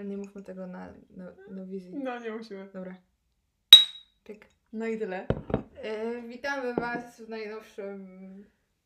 [0.00, 1.94] Ale nie mówmy tego na, na, na wizji.
[2.04, 2.68] No, nie musimy.
[2.74, 2.94] Dobra.
[4.24, 4.46] Pyk.
[4.72, 5.26] No i tyle.
[5.82, 8.06] E, witamy Was w najnowszym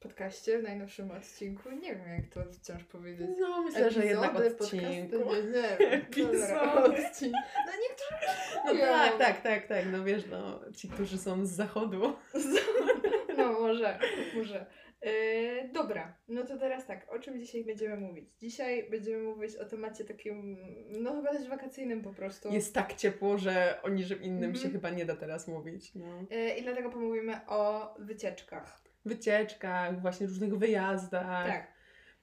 [0.00, 1.70] podcaście, w najnowszym odcinku.
[1.70, 3.30] Nie wiem, jak to wciąż powiedzieć.
[3.40, 5.18] No, myślę, że jednak Epizody, odcinku.
[5.18, 5.92] podcasty, Nie, nie wiem.
[6.02, 7.06] Epizody.
[7.06, 7.42] odcinek.
[7.66, 9.84] No niektórzy No Nie tak, tak, tak, tak.
[9.92, 12.12] No wiesz, no, ci, którzy są z zachodu.
[13.36, 13.98] No może,
[14.36, 14.66] może.
[15.04, 18.30] E, dobra, no to teraz tak, o czym dzisiaj będziemy mówić?
[18.40, 20.56] Dzisiaj będziemy mówić o temacie takim,
[21.02, 22.52] no chyba też wakacyjnym po prostu.
[22.52, 24.56] Jest tak ciepło, że o niczym innym Mhm.
[24.64, 25.94] się chyba nie da teraz mówić.
[25.94, 26.24] No.
[26.30, 28.80] E, I dlatego pomówimy o wycieczkach.
[29.04, 31.46] Wycieczkach, właśnie różnych wyjazdach.
[31.46, 31.74] Tak,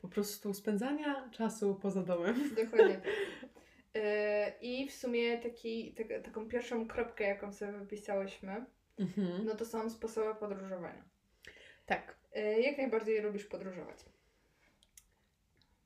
[0.01, 2.35] Po prostu spędzania czasu poza domem.
[2.63, 3.11] dokładnie tak.
[3.95, 8.65] E, I w sumie taki, tak, taką pierwszą kropkę, jaką sobie wypisałyśmy,
[8.99, 9.45] Mhm.
[9.45, 11.03] no to są sposoby podróżowania.
[11.85, 12.20] Tak.
[12.35, 13.97] E, Jak najbardziej lubisz podróżować?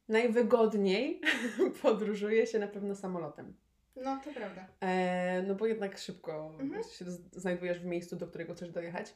[0.08, 1.22] Najwygodniej
[1.82, 3.54] podróżuje się na pewno samolotem.
[3.96, 4.68] No, to prawda.
[4.82, 6.84] E, no bo jednak szybko Mhm.
[6.84, 9.16] się znajdujesz w miejscu, do którego chcesz dojechać.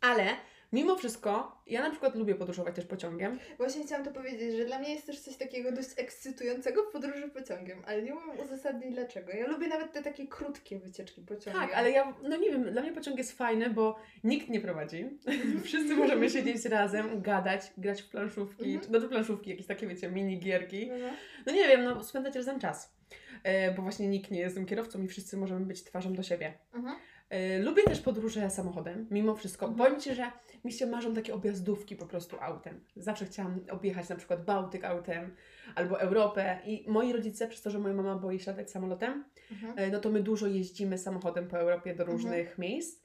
[0.00, 0.26] Ale
[0.72, 3.38] mimo wszystko, ja na przykład lubię podróżować też pociągiem.
[3.58, 7.28] Właśnie chciałam to powiedzieć, że dla mnie jest też coś takiego dość ekscytującego w podróży
[7.28, 9.32] pociągiem, ale nie umiem uzasadnić dlaczego.
[9.32, 11.62] Ja lubię nawet te takie krótkie wycieczki pociągiem.
[11.62, 15.18] Tak, ale ja, no nie wiem, dla mnie pociąg jest fajny, bo nikt nie prowadzi.
[15.64, 18.92] Wszyscy możemy siedzieć razem, gadać, grać w planszówki, Mhm.
[18.92, 20.86] no to planszówki, jakieś takie wiecie, mini gierki.
[20.88, 21.08] No, no.
[21.46, 22.96] No nie wiem, no spędzać razem czas.
[23.42, 26.54] E, bo właśnie nikt nie jest tym kierowcą i wszyscy możemy być twarzą do siebie.
[26.74, 26.96] Mhm.
[27.30, 29.66] E, Lubię też podróże samochodem, mimo wszystko.
[29.66, 29.86] Mhm.
[29.86, 30.30] Powiem Ci, że
[30.66, 32.80] mi się marzą takie objazdówki po prostu autem.
[32.96, 35.34] Zawsze chciałam objechać na przykład Bałtyk autem
[35.74, 39.78] albo Europę i moi rodzice, przez to, że moja mama boi się latać samolotem, Mhm.
[39.78, 42.18] e, no to my dużo jeździmy samochodem po Europie do Mhm.
[42.18, 43.02] różnych miejsc.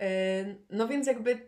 [0.00, 1.38] E, No więc jakby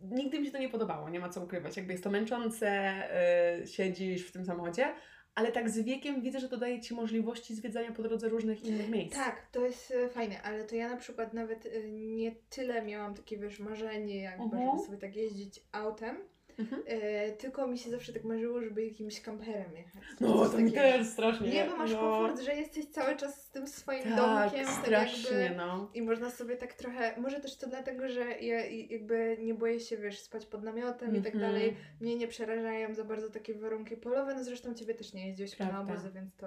[0.00, 1.76] nigdy mi się to nie podobało, nie ma co ukrywać.
[1.76, 4.86] Jakby jest to męczące, e, siedzisz w tym samochodzie,
[5.34, 8.88] ale tak z wiekiem widzę, że to daje Ci możliwości zwiedzania po drodze różnych innych
[8.88, 9.14] miejsc.
[9.14, 13.14] Tak, to jest e, fajne, ale to ja na przykład nawet e, nie tyle miałam
[13.14, 14.70] takie, wiesz, marzenie jakby, Mhm.
[14.70, 16.16] żeby sobie tak jeździć autem,
[16.58, 16.82] Mhm.
[16.86, 20.02] e, tylko mi się zawsze tak marzyło, żeby jakimś kamperem jechać.
[20.20, 20.96] No, to mi takiego.
[20.98, 21.48] też strasznie.
[21.50, 21.98] Nie, bo masz no.
[22.00, 25.56] komfort, że jesteś cały czas z tym swoim Tak, domkiem, tak strasznie, jakby...
[25.56, 25.90] no.
[25.94, 29.80] I można sobie tak trochę, może też to dlatego, że ja i- jakby nie boję
[29.80, 31.52] się, wiesz, spać pod namiotem i tak Mhm.
[31.52, 31.76] dalej.
[32.00, 35.80] Mnie nie przerażają za bardzo takie warunki polowe, no zresztą Ciebie też nie jeździłeś na
[35.80, 36.46] obozy, więc to,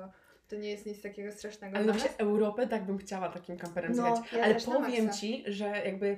[0.52, 1.78] to nie jest nic takiego strasznego.
[1.78, 2.08] Ale nas.
[2.18, 4.34] Europę tak bym chciała takim kamperem No, zjechać.
[4.34, 5.10] ja Ale powiem.
[5.14, 6.18] Ci, że jakby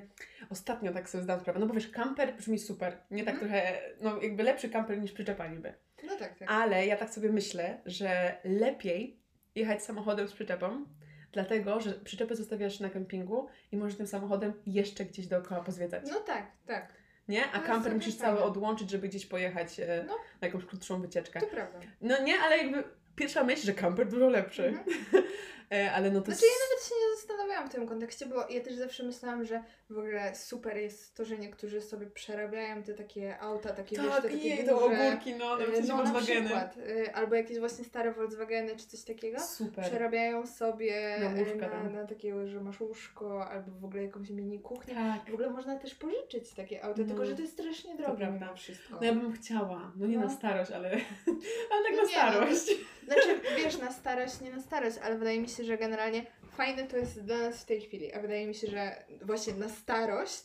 [0.50, 2.96] ostatnio tak sobie zdałam sprawę, no bo wiesz, kamper brzmi super.
[3.10, 3.50] Nie tak Mhm.
[3.52, 5.74] trochę, no jakby lepszy kamper niż przyczepa niby.
[6.06, 6.50] No tak, tak.
[6.50, 9.20] Ale ja tak sobie myślę, że lepiej
[9.54, 10.84] jechać samochodem z przyczepą,
[11.32, 16.02] dlatego, że przyczepę zostawiasz na kempingu i możesz tym samochodem jeszcze gdzieś dookoła pozwiedzać.
[16.10, 16.92] No tak, tak.
[17.28, 17.50] Nie?
[17.50, 20.14] A jest kamper musisz cały odłączyć, żeby gdzieś pojechać e, No.
[20.40, 21.40] na jakąś krótszą wycieczkę.
[21.40, 21.80] To prawda.
[22.00, 22.84] No nie, ale jakby
[23.16, 24.64] pierwsza myśl, że kamper dużo lepszy.
[24.64, 24.84] Mhm.
[25.74, 28.60] E, ale no to Znaczy ja nawet się nie zastanawiałam w tym kontekście, bo ja
[28.60, 33.38] też zawsze myślałam, że w ogóle super jest to, że niektórzy sobie przerabiają te takie
[33.38, 34.68] auta, takie wiesz, te Tak, takie jej, duże.
[34.70, 38.86] to ogórki, no, nawet no, no na przykład, y, albo jakieś właśnie stare Volkswageny czy
[38.86, 39.40] coś takiego.
[39.40, 39.84] Super.
[39.84, 41.92] Przerabiają sobie Na na, łóżka, na, tak.
[41.92, 44.94] na takie, że masz łóżko, albo w ogóle jakąś mini kuchnię.
[44.94, 45.30] Tak.
[45.30, 47.08] W ogóle można też pożyczyć takie auto, No.
[47.08, 48.94] tylko że to jest strasznie drogie mimo wszystko.
[49.00, 50.24] No ja bym chciała, no nie No.
[50.24, 50.90] na starość, ale,
[51.70, 52.66] ale tak No na nie, starość.
[53.04, 56.26] Znaczy, wiesz, na starość, nie na starość, ale wydaje mi się, że generalnie
[56.56, 59.68] fajne to jest dla nas w tej chwili, a wydaje mi się, że właśnie na
[59.68, 60.44] starość,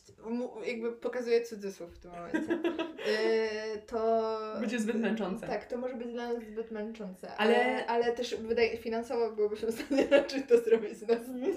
[0.66, 4.30] jakby pokazuję cudzysłów w tym momencie, yy, to...
[4.60, 5.46] Będzie zbyt męczące.
[5.46, 9.72] Tak, to może być dla nas zbyt męczące, Ale- ale, ale też wydaje, finansowo byłobyśmy
[9.72, 11.14] w stanie raczej to zrobić na,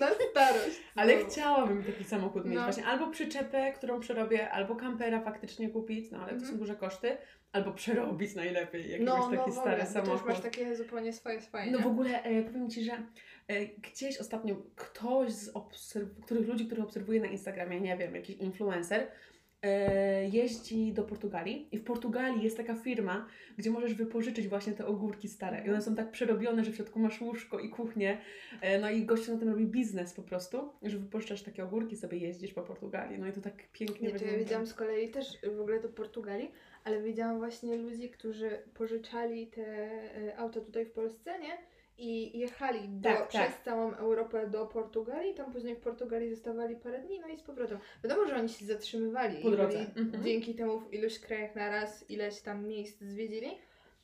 [0.08, 0.78] na starość.
[0.96, 1.26] Ale No.
[1.30, 2.64] chciałabym taki samochód mieć No.
[2.64, 2.86] właśnie.
[2.86, 6.52] Albo przyczepę, którą przerobię, albo kampera faktycznie kupić, no ale to Mhm.
[6.52, 7.18] są duże koszty.
[7.52, 10.28] Albo przerobić najlepiej jakiegoś No, taki no, w ogóle, stary to już samochód.
[10.30, 11.84] masz takie zupełnie swoje, swoje, No nie?
[11.84, 12.92] w ogóle e, powiem Ci, że
[13.82, 19.08] gdzieś ostatnio ktoś z obserw- których ludzi, których obserwuję na Instagramie, nie wiem, jakiś influencer,
[19.62, 23.28] e, jeździ do Portugalii i w Portugalii jest taka firma,
[23.58, 27.00] gdzie możesz wypożyczyć właśnie te ogórki stare i one są tak przerobione, że w środku
[27.00, 28.18] masz łóżko i kuchnię,
[28.62, 32.18] e, no i gościu na tym robi biznes po prostu, że wypożyczasz takie ogórki, sobie
[32.18, 34.44] jeździsz po Portugalii, no i to tak pięknie Nie, to ja wygląda.
[34.44, 36.52] widziałam z kolei też w ogóle do Portugalii,
[36.84, 39.66] ale widziałam właśnie ludzi, którzy pożyczali te
[40.16, 41.58] e, auta tutaj w Polsce, nie?
[41.98, 43.62] I jechali do, Tak, przez tak.
[43.64, 47.78] całą Europę do Portugalii, tam później w Portugalii zostawali parę dni, no i z powrotem.
[48.04, 49.80] Wiadomo, że oni się zatrzymywali Po drodze.
[49.96, 50.24] Mhm.
[50.24, 53.52] dzięki temu w iluś krajach na raz ileś tam miejsc zwiedzili,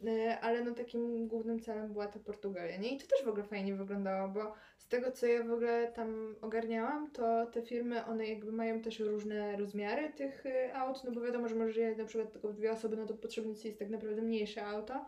[0.08, 2.96] e, ale no takim głównym celem była ta Portugalia, nie?
[2.96, 6.36] I to też w ogóle fajnie wyglądało, bo z tego co ja w ogóle tam
[6.42, 11.22] ogarniałam, to te firmy, one jakby mają też różne rozmiary tych y, aut, no bo
[11.22, 13.80] wiadomo, że możesz jechać na przykład tylko w dwie osoby, no to potrzebne ci jest
[13.80, 15.06] tak naprawdę mniejsze auto.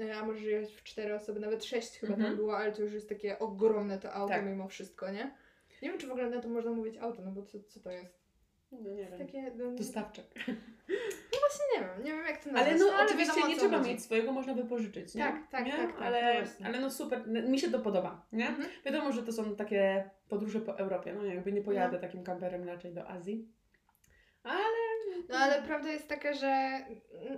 [0.00, 2.30] E, a możesz jechać w cztery osoby, nawet sześć chyba Mhm.
[2.30, 4.46] tam było, ale to już jest takie ogromne to auto Tak.
[4.46, 5.34] mimo wszystko, nie?
[5.82, 7.90] Nie wiem, czy w ogóle na to można mówić auto, no bo co, co to
[7.90, 8.26] jest?
[8.72, 9.18] No nie wiem.
[9.18, 10.24] Takie, no, Dostawczak.
[11.74, 12.68] nie wiem, nie wiem jak to nazwać.
[12.72, 13.90] Ale no, oczywiście wiadomo, nie trzeba chodzi.
[13.90, 15.22] mieć swojego, można wypożyczyć, nie?
[15.22, 15.72] Tak, tak, nie?
[15.72, 16.66] tak, tak, no ale, właśnie.
[16.66, 18.48] ale no super, mi się to podoba, nie?
[18.48, 18.68] Mhm.
[18.84, 22.94] Wiadomo, że to są takie podróże po Europie, no jakby nie pojadę takim kamperem raczej
[22.94, 23.48] do Azji.
[25.28, 26.78] No ale prawda jest taka, że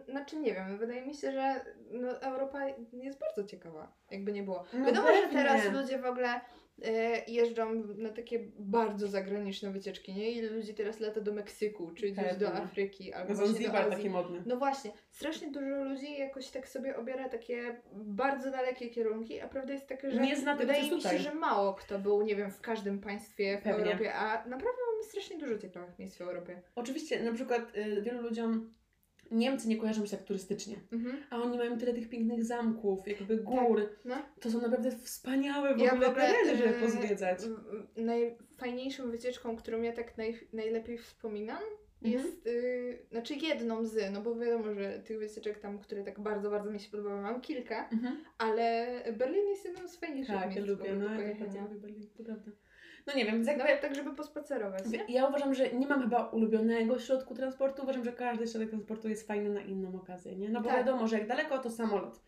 [0.08, 1.60] znaczy nie wiem, wydaje mi się, że
[1.90, 4.64] no, Europa jest bardzo ciekawa, jakby nie było.
[4.72, 5.38] No Wiadomo, że pewnie.
[5.38, 6.40] teraz ludzie w ogóle
[6.84, 10.30] e, jeżdżą na takie bardzo zagraniczne wycieczki, nie?
[10.32, 12.52] Ile ludzi teraz lata do Meksyku, czy gdzieś do.
[12.54, 13.90] Afryki, albo właśnie do Azji.
[13.92, 14.42] taki modny.
[14.46, 19.72] No właśnie, strasznie dużo ludzi jakoś tak sobie obiera takie bardzo dalekie kierunki, a prawda
[19.72, 21.19] jest taka, że Nie zna tego, wydaje mi się, tutaj.
[21.19, 23.84] że mało kto był, nie wiem, w każdym państwie w Pewnie.
[23.84, 26.62] Europie, a naprawdę mamy strasznie dużo ciekawych miejsc w Europie.
[26.74, 28.74] Oczywiście, na przykład y, wielu ludziom
[29.30, 31.16] Niemcy nie kojarzą się tak turystycznie, Mhm.
[31.30, 33.88] a oni mają tyle tych pięknych zamków, jakby gór.
[34.04, 34.16] No.
[34.40, 37.38] To są naprawdę wspaniałe w Ja ogóle tereny, żeby e, pozwiedzać.
[37.96, 41.62] Najfajniejszą wycieczką, którą ja tak naj, najlepiej wspominam,
[42.02, 42.24] Mhm.
[42.24, 46.50] jest, y, znaczy jedną z, no bo wiadomo, że tych wycieczek tam, które tak bardzo,
[46.50, 48.24] bardzo mi się podobały, mam kilka, Mhm.
[48.38, 48.86] ale
[49.16, 51.60] Berlin jest jedną z fajniejszych Tak, ja miejsc w lubię, ogóle do no ja bardzo
[51.60, 52.50] lubię Berlin, to prawda.
[53.08, 57.34] No nie wiem, Nawet tak, żeby pospacerować, ja uważam, że nie mam chyba ulubionego środku
[57.34, 60.49] transportu, uważam, że każdy środek transportu jest fajny na inną okazję, nie?
[60.49, 60.76] No bo Tak.
[60.78, 62.20] wiadomo, że jak daleko to samolot.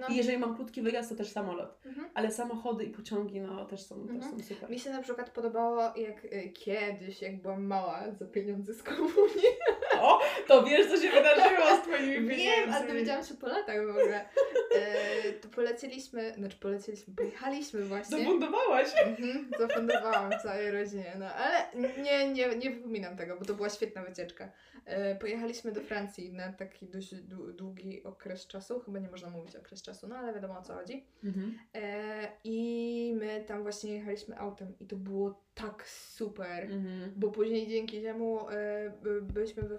[0.00, 0.06] No.
[0.08, 1.78] I jeżeli mam krótki wyjazd, to też samolot.
[1.86, 2.08] Mhm.
[2.14, 4.32] Ale samochody i pociągi, no też są, też Mhm.
[4.32, 4.70] są super.
[4.70, 9.48] Mi się na przykład podobało, jak y, kiedyś, jak byłam mała, za pieniądze z komunii.
[10.02, 12.72] O, to wiesz, co się wydarzyło z twoimi Wiem, pieniędzmi.
[12.74, 14.28] ale dowiedziałam się po latach w ogóle.
[14.76, 18.18] E, to polecieliśmy, znaczy polecieliśmy, pojechaliśmy właśnie.
[18.18, 18.88] Zafundowałaś.
[19.06, 21.66] Mhm, zafundowałam całej rodzinie, no ale
[22.02, 24.52] nie, nie, nie wypominam tego, bo to była świetna wycieczka.
[24.84, 29.56] E, pojechaliśmy do Francji na taki dość dłu- długi okres czasu, chyba nie można mówić
[29.56, 31.06] okres czasu, no ale wiadomo o co chodzi.
[31.24, 31.58] Mhm.
[31.74, 36.64] E, I my tam właśnie jechaliśmy autem i to było tak super.
[36.64, 37.12] Mhm.
[37.16, 39.78] Bo później dzięki temu e, by- byliśmy we,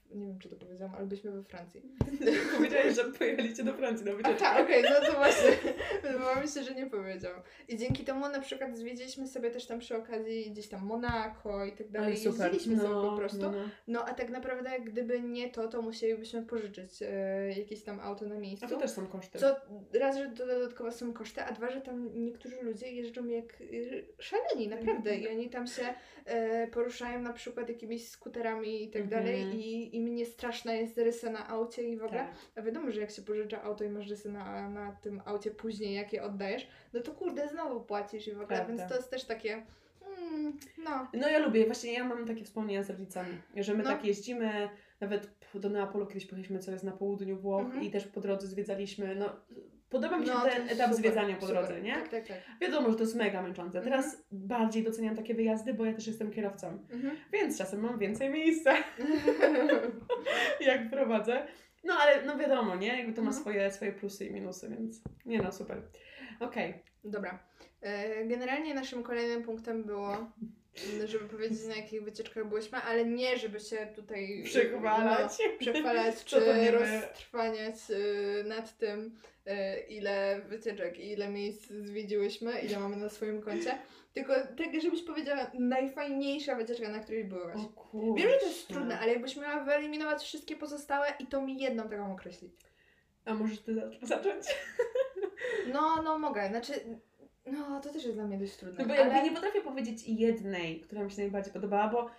[0.15, 1.81] nie wiem czy to powiedziałam, ale byliśmy we Francji.
[2.57, 4.39] Powiedziałeś, że pojechaliście do Francji na A wycieczkę.
[4.39, 5.49] tak, okej, no to właśnie.
[6.03, 7.31] Wydawało mi się, że nie powiedział.
[7.67, 11.71] I dzięki temu na przykład zwiedziliśmy sobie też tam przy okazji gdzieś tam Monako i
[11.71, 12.07] tak dalej.
[12.07, 12.53] Ale super.
[12.53, 13.37] Jeździliśmy sobie No, po prostu.
[13.41, 13.57] no, no.
[13.87, 18.35] No a tak naprawdę gdyby nie to, to musielibyśmy pożyczyć e, jakieś tam auto na
[18.35, 18.65] miejscu.
[18.65, 19.39] A to też są koszty.
[19.39, 19.55] Co
[19.99, 24.05] raz, że to dodatkowo są koszty, a dwa, że tam niektórzy ludzie jeżdżą jak y,
[24.19, 25.15] szaleni, naprawdę.
[25.17, 25.83] I oni tam się
[26.25, 29.23] e, poruszają na przykład jakimiś skuterami i tak Mhm.
[29.23, 32.19] dalej i, i mnie straszna jest rysa na aucie i w ogóle.
[32.19, 32.31] Tak.
[32.55, 35.93] A wiadomo, że jak się pożycza auto i masz rysy na, na tym aucie później,
[35.95, 38.67] jak je oddajesz, no to kurde, znowu płacisz i w ogóle, Prawda.
[38.75, 39.53] więc to jest też takie,
[40.21, 41.07] mm, no.
[41.13, 43.89] No ja lubię, właśnie ja mam takie wspomnienia z rodzicami, że my No.
[43.89, 44.69] tak jeździmy,
[44.99, 47.83] nawet do Neapolu kiedyś pojechaliśmy, co jest na południu Włoch Mhm.
[47.83, 49.25] i też po drodze zwiedzaliśmy, no
[49.91, 51.55] podoba mi się no, ten etap super, zwiedzania po super.
[51.65, 51.93] drodze, nie?
[51.93, 52.37] Tak, tak, tak.
[52.61, 53.77] Wiadomo, że to jest mega męczące.
[53.77, 53.83] Mhm.
[53.83, 57.15] Teraz bardziej doceniam takie wyjazdy, bo ja też jestem kierowcą, Mhm.
[57.33, 58.73] więc czasem mam więcej miejsca,
[60.61, 61.47] jak prowadzę.
[61.83, 62.97] No ale no wiadomo, nie?
[62.97, 63.41] Jakby to ma Mhm.
[63.41, 65.81] swoje, swoje plusy i minusy, więc nie no, super.
[66.39, 66.73] Okej.
[67.03, 67.39] Dobra.
[67.81, 70.31] E, Generalnie naszym kolejnym punktem było,
[71.05, 75.31] żeby powiedzieć na jakich wycieczkach byliśmy, ale nie żeby się tutaj Przechwalać.
[75.39, 76.71] No, przechwalać czy my.
[76.71, 79.15] roztrwaniać y, nad tym,
[79.47, 79.51] y,
[79.89, 83.77] ile wycieczek i ile miejsc zwiedziłyśmy, ile mamy na swoim koncie.
[84.13, 87.57] Tylko tak, żebyś powiedziała najfajniejsza wycieczka, na której byłaś.
[88.17, 91.89] Wiem, że to jest trudne, ale jakbyś miała wyeliminować wszystkie pozostałe i to mi jedną
[91.89, 92.51] taką określić.
[93.25, 94.45] A możesz ty za- zacząć?
[95.73, 96.47] No, no mogę.
[96.47, 96.73] Znaczy,
[97.45, 98.79] no to też jest dla mnie dość trudne.
[98.79, 99.23] No bo jakby ale...
[99.23, 102.09] nie potrafię powiedzieć jednej, która mi się najbardziej podobała, bo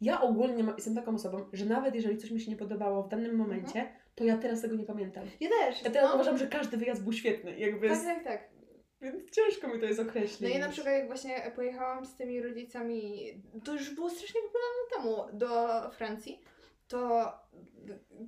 [0.00, 3.36] ja ogólnie jestem taką osobą, że nawet jeżeli coś mi się nie podobało w danym
[3.36, 5.24] momencie, to ja teraz tego nie pamiętam.
[5.40, 5.82] Ja też.
[5.82, 6.14] Ja teraz no.
[6.14, 8.48] uważam, że każdy wyjazd był świetny, jakby Tak, tak, tak.
[9.00, 10.54] więc ciężko mi to jest No określić.
[10.54, 13.32] i na przykład jak właśnie pojechałam z tymi rodzicami,
[13.64, 16.40] to już było strasznie wiele lat temu, do Francji,
[16.88, 17.32] to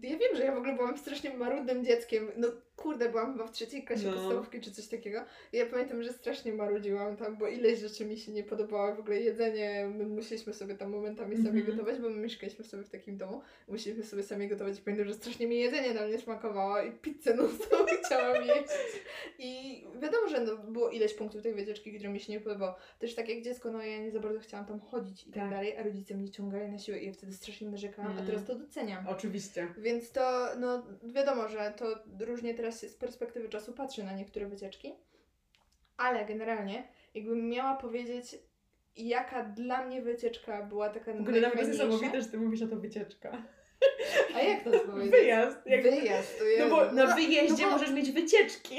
[0.03, 2.29] ja wiem, że ja w ogóle byłam strasznie marudnym dzieckiem.
[2.37, 4.13] No kurde, byłam chyba w trzeciej klasie No.
[4.13, 5.21] podstawówki czy coś takiego.
[5.53, 8.95] I ja pamiętam, że strasznie marudziłam tam, bo ileś rzeczy mi się nie podobało.
[8.97, 11.67] W ogóle jedzenie, my musieliśmy sobie tam momentami sami Mhm.
[11.67, 13.41] gotować, bo my mieszkaliśmy sobie w takim domu.
[13.69, 17.35] Musieliśmy sobie sami gotować i pamiętam, że strasznie mi jedzenie tam nie smakowało i pizzę
[17.35, 18.69] no to chciałam jeść.
[19.39, 22.75] I wiadomo, że no, było ileś punktów tej wycieczki, które mi się nie podobało.
[22.99, 25.51] Też tak jak dziecko, no ja nie za bardzo chciałam tam chodzić i tak, Tak.
[25.51, 28.27] dalej, a rodzice mnie ciągali na siłę i ja wtedy strasznie narzekałam, a Mm.
[28.27, 29.09] teraz to doceniam.
[29.19, 29.69] Oczywiście.
[29.79, 31.87] Więc to, no wiadomo, że to
[32.21, 34.95] różnie teraz z perspektywy czasu patrzę na niektóre wycieczki,
[35.97, 38.39] ale generalnie jakbym miała powiedzieć,
[38.97, 42.77] jaka dla mnie wycieczka była taka W ogóle nawet niesamowite, że ty mówisz, że to
[42.77, 43.43] wycieczka.
[44.35, 45.11] A jak to powiedzieć?
[45.11, 45.59] Wyjazd.
[45.67, 45.83] Jak...
[45.83, 46.71] Wyjazd, to jest...
[46.71, 48.77] No bo na wyjeździe no bo- możesz mieć wycieczki.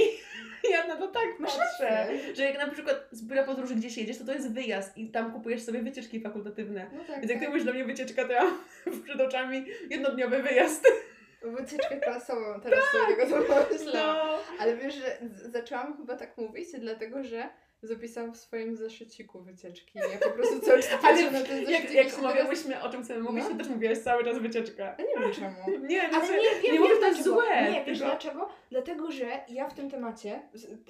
[0.71, 2.07] Ja na to tak patrzę.
[2.35, 5.33] Że jak na przykład z biura podróży gdzieś jedziesz, to to jest wyjazd i tam
[5.33, 6.89] kupujesz sobie wycieczki fakultatywne.
[6.93, 7.49] No tak, Więc jak ty tak.
[7.49, 8.59] mówisz dla mnie wycieczka, to ja mam
[9.05, 10.87] przed oczami jednodniowy wyjazd.
[11.41, 14.27] Wycieczkę klasową, teraz sobie tego pomyślałam.
[14.27, 14.39] No.
[14.59, 15.17] Ale wiesz, że
[15.49, 17.49] zaczęłam chyba tak mówić, dlatego że
[17.81, 19.99] zapisałam w swoim zeszyciku wycieczki.
[19.99, 22.19] Ja po prostu cały czas patrzę na ten zeszycik jak, jak się teraz...
[22.19, 23.49] omawiałyśmy o czym chcemy mówić, No.
[23.51, 24.83] to też mówiłaś cały czas wycieczka.
[24.83, 25.55] Ja nie wiem czemu.
[25.89, 27.71] Nie, Ale co- nie, wiem, nie mówię, że to jest złe.
[27.71, 28.49] Nie, wiesz dlaczego?
[28.71, 30.41] Dlatego, że ja w tym temacie,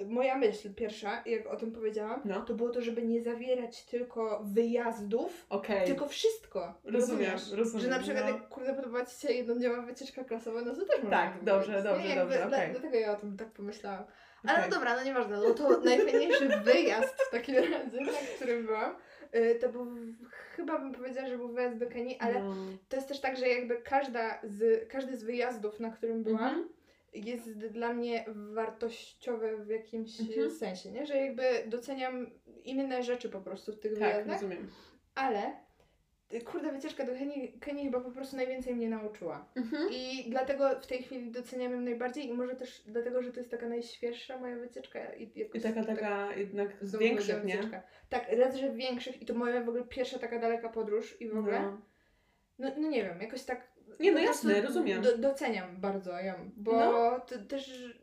[0.08, 2.42] moja myśl pierwsza, jak o tym powiedziałam, No.
[2.42, 5.88] to było to, żeby nie zawierać tylko wyjazdów, Okej.
[5.88, 6.74] tylko wszystko.
[6.84, 7.52] Rozumiem, Rozumiesz?
[7.60, 8.32] rozumiem, Że na przykład no.
[8.32, 12.16] jak kurde podoba Ci się jednodniowa wycieczka klasowa, no to też Tak, dobrze, dobrze, nie?
[12.16, 12.72] Dobrze, okej.
[12.72, 14.04] Dlatego ja o tym tak pomyślałam.
[14.44, 14.70] Ale Okej.
[14.70, 18.96] no dobra, no nieważne, no to najfajniejszy wyjazd w takim razie, na którym byłam,
[19.36, 19.88] y, to był,
[20.56, 22.56] chyba bym powiedziała, że był wyjazd do Kenii, ale No.
[22.90, 26.70] to jest też tak, że jakby każda z, każdy z wyjazdów, na którym byłam, Mhm.
[27.14, 30.52] jest dla mnie wartościowy w jakimś Mhm.
[30.52, 31.06] sensie, nie?
[31.06, 32.30] Że jakby doceniam
[32.64, 34.68] inne rzeczy po prostu w tych Tak, wyjazdach, rozumiem.
[35.16, 35.52] ale
[36.46, 39.46] kurde, wycieczka do Kenii, Kenii chyba po prostu najwięcej mnie nauczyła.
[39.56, 39.90] Mhm.
[39.92, 43.52] I dlatego w tej chwili doceniam ją najbardziej i może też dlatego, że to jest
[43.52, 45.14] taka najświeższa moja wycieczka.
[45.14, 47.56] I, jakoś I taka, tak taka jednak z większych, nie?
[47.58, 47.82] wycieczka.
[48.10, 51.38] Tak, raz, że większych i to moja w ogóle pierwsza taka daleka podróż i w
[51.38, 51.62] ogóle.
[51.62, 51.82] No.
[52.60, 53.68] No, no nie wiem, jakoś tak.
[54.00, 55.02] Nie, no jasne, rozumiem.
[55.02, 57.20] Do, doceniam bardzo ją, bo No.
[57.20, 57.94] to też.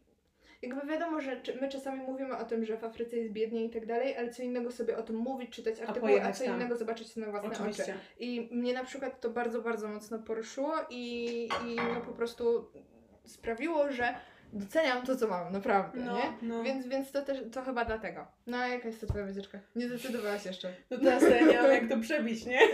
[0.63, 3.87] Jakby wiadomo, że my czasami mówimy o tym, że w Afryce jest biednie i tak
[3.87, 6.55] dalej, ale co innego sobie o tym mówić, czytać artykuły, a, pojechać co tam.
[6.55, 7.59] innego zobaczyć na własne oczy.
[7.59, 7.95] Oczywiście.
[8.19, 11.25] I mnie na przykład to bardzo, bardzo mocno poruszyło i,
[11.67, 12.71] i no po prostu
[13.25, 14.15] sprawiło, że
[14.53, 16.33] doceniam to, co mam, naprawdę, No, nie?
[16.43, 16.63] no.
[16.63, 18.27] Więc, więc to też, to chyba dlatego.
[18.47, 19.59] No a jaka jest to twoja wycieczka?
[19.77, 20.73] Nie zdecydowałaś jeszcze.
[20.91, 22.59] No teraz ja nie mam jak to przebić, nie?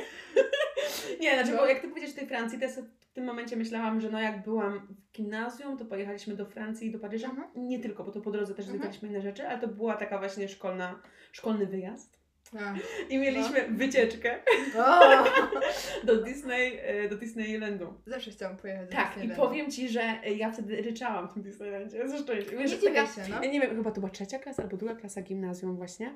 [1.21, 1.59] nie, znaczy, No.
[1.59, 4.43] bo jak ty powiedziałeś tej Francji, to ja w tym momencie myślałam, że no jak
[4.43, 7.29] byłam w gimnazjum, to pojechaliśmy do Francji i do Paryża.
[7.29, 7.49] Mhm.
[7.57, 8.79] Nie tylko, bo to po drodze też Mhm.
[8.79, 12.22] zwiedzaliśmy inne rzeczy, ale to była taka właśnie szkolna, szkolny wyjazd.
[12.61, 12.75] A.
[13.09, 14.39] I mieliśmy wycieczkę
[14.79, 15.25] O!
[16.07, 17.95] do Disney, e, do Disneylandu.
[18.07, 20.01] Zawsze chciałam pojechać do Tak, i powiem Ci, że
[20.37, 22.53] ja wtedy ryczałam w tym Disneylandzie ze szczęścia.
[22.53, 23.43] Nie Wiesz, dziwię taka, się, no.
[23.43, 26.15] ja nie wiem, chyba to była trzecia klasa albo druga klasa gimnazjum właśnie.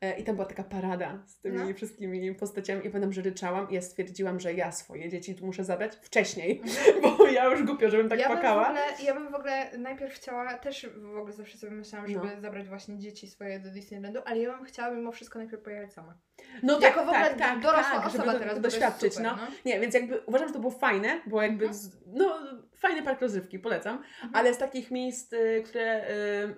[0.00, 1.74] E, I tam była taka parada z tymi No.
[1.74, 2.86] wszystkimi postaciami.
[2.86, 6.62] I pamiętam, że ryczałam i ja stwierdziłam, że ja swoje dzieci tu muszę zabrać wcześniej,
[6.64, 7.16] Mhm.
[7.18, 8.66] bo ja już głupio, żebym tak ja bym, w płakała.
[8.68, 12.40] ogóle, ja bym w ogóle najpierw chciała, też w ogóle zawsze sobie myślałam, żeby No.
[12.40, 16.18] zabrać właśnie dzieci swoje do Disneylandu, ale ja bym chciała mimo wszystko najpierw pojechać sama.
[16.62, 19.36] No tak, jako w ogóle tak, tak, dorosła tak, osoba żeby teraz, doświadczyć, super, no.
[19.36, 19.46] no.
[19.64, 21.74] Nie, więc jakby uważam, że to było fajne, bo jakby, Mhm.
[21.74, 22.34] z, no
[22.76, 24.30] fajny park rozrywki, polecam, Mhm.
[24.34, 26.10] ale z takich miejsc, y, które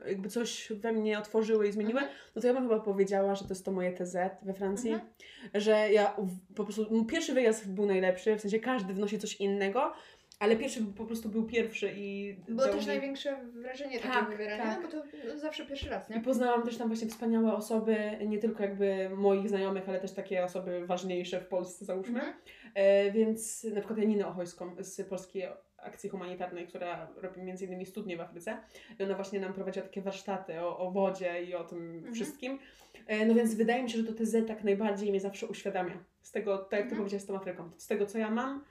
[0.04, 2.18] y, jakby coś we mnie otworzyły i zmieniły, Mhm.
[2.36, 5.10] no to ja bym chyba powiedziała, że to jest to moje TZ we Francji, Mhm.
[5.54, 6.16] że ja
[6.56, 9.92] po prostu, pierwszy wyjazd był najlepszy, w sensie każdy wnosi coś innego,
[10.38, 14.64] ale pierwszy po prostu był pierwszy i Było też mi- największe wrażenie Tak, takie wywierania,
[14.64, 14.82] tak.
[14.82, 16.20] bo to no, zawsze pierwszy raz, I nie?
[16.20, 20.86] poznałam też tam właśnie wspaniałe osoby, nie tylko jakby moich znajomych, ale też takie osoby
[20.86, 22.18] ważniejsze w Polsce, załóżmy.
[22.20, 22.34] Mhm.
[22.74, 25.46] E, więc na przykład Janinę Ochojską z Polskiej
[25.78, 28.58] Akcji Humanitarnej, która robi między innymi studnie w Afryce.
[28.98, 32.14] I ona właśnie nam prowadziła takie warsztaty o, o wodzie i o tym Mhm.
[32.14, 32.58] wszystkim.
[33.06, 36.04] E, no więc wydaje mi się, że to TZ tak najbardziej mnie zawsze uświadamia.
[36.20, 36.98] Z tego, tak jak ty Mhm.
[36.98, 37.70] powiedziałaś z tą Afryką.
[37.76, 38.64] Z tego, co ja mam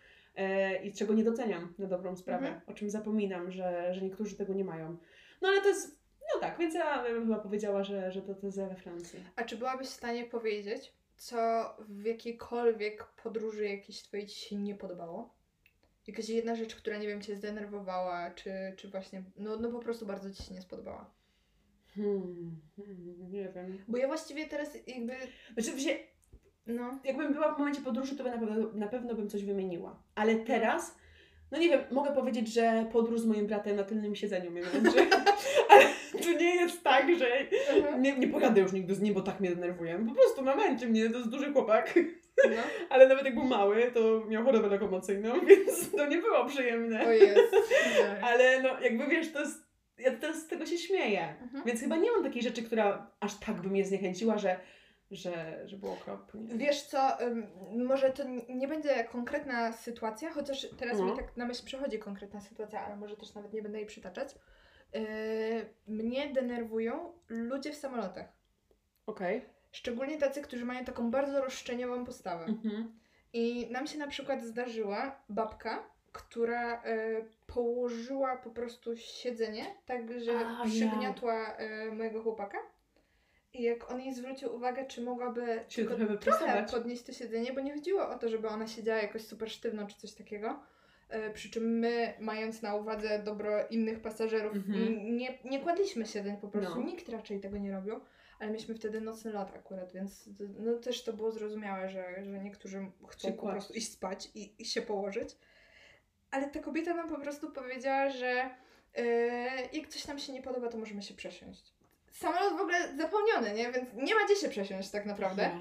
[0.83, 2.47] i czego nie doceniam na dobrą sprawę.
[2.47, 2.61] Mhm.
[2.67, 4.97] O czym zapominam, że, że niektórzy tego nie mają.
[5.41, 5.99] No ale to jest,
[6.33, 9.23] no tak, więc ja bym chyba powiedziała, że, że to TZ we Francji.
[9.35, 11.37] A czy byłabyś w stanie powiedzieć, co
[11.89, 15.35] w jakiejkolwiek podróży jakiejś twojej ci się nie podobało?
[16.07, 20.05] Jakaś jedna rzecz, która, nie wiem, cię zdenerwowała, czy, czy właśnie, no, no po prostu
[20.05, 21.13] bardzo ci się nie spodobała.
[21.95, 23.83] Hmm, hmm, nie wiem.
[23.87, 25.13] Bo ja właściwie teraz jakby,
[25.57, 25.77] Znaczy,
[26.67, 29.99] no, jakbym była w momencie podróży, to by na pewno, na pewno bym coś wymieniła.
[30.15, 30.97] Ale teraz,
[31.51, 34.97] no nie wiem, mogę powiedzieć, że podróż z moim bratem na tylnym siedzeniu mnie męczy.
[35.69, 35.83] Ale
[36.23, 37.27] to nie jest tak, że
[37.99, 40.05] nie, nie pojadę już nigdy z nim, bo tak mnie denerwuje.
[40.07, 41.99] Po prostu no, męczy mnie, to jest duży chłopak.
[42.43, 42.61] no.
[42.89, 47.05] Ale nawet jak był mały, to miał chorobę lokomocyjną, więc to nie było przyjemne.
[47.05, 47.55] O jest.
[48.23, 49.63] Ale no jakby wiesz, to jest,
[49.97, 51.35] ja teraz z tego się śmieję.
[51.41, 51.63] Mhm.
[51.65, 54.59] Więc chyba nie mam takiej rzeczy, która aż tak by mnie zniechęciła, że,
[55.15, 56.41] że, że było okropnie.
[56.57, 57.17] Wiesz co,
[57.87, 61.05] może to nie będzie konkretna sytuacja, chociaż teraz No.
[61.05, 64.35] mi tak na myśl przychodzi konkretna sytuacja, ale może też nawet nie będę jej przytaczać.
[64.93, 65.01] Yy,
[65.87, 68.27] mnie denerwują ludzie w samolotach.
[69.05, 69.45] Okej.
[69.71, 72.45] Szczególnie tacy, którzy mają taką bardzo roszczeniową postawę.
[72.45, 72.99] Mhm.
[73.33, 80.31] I nam się na przykład zdarzyła babka, która e, położyła po prostu siedzenie, tak że
[80.31, 81.55] A, ja.
[81.57, 82.57] e, mojego chłopaka.
[83.53, 87.61] I jak on jej zwrócił uwagę, czy mogłaby Się trochę trochę podnieść to siedzenie, bo
[87.61, 90.59] nie chodziło o to, żeby ona siedziała jakoś super sztywno czy coś takiego.
[91.09, 94.83] e, przy czym my, mając na uwadze dobro innych pasażerów, Mhm.
[94.87, 96.85] n- nie, nie kładliśmy siedzeń po prostu, No.
[96.85, 97.99] nikt raczej tego nie robił,
[98.39, 100.29] ale mieliśmy wtedy nocny lot akurat, więc
[100.59, 103.53] no też to było zrozumiałe, że, że niektórzy chcą Się po kłaść.
[103.55, 105.29] prostu iść spać i, i się położyć.
[106.31, 108.49] Ale ta kobieta nam po prostu powiedziała, że
[108.95, 109.05] e,
[109.73, 111.73] jak coś nam się nie podoba, to możemy się przesiąść.
[112.13, 113.71] Samolot w ogóle zapełniony, nie?
[113.71, 115.51] Więc nie ma gdzie się przesiąść tak naprawdę.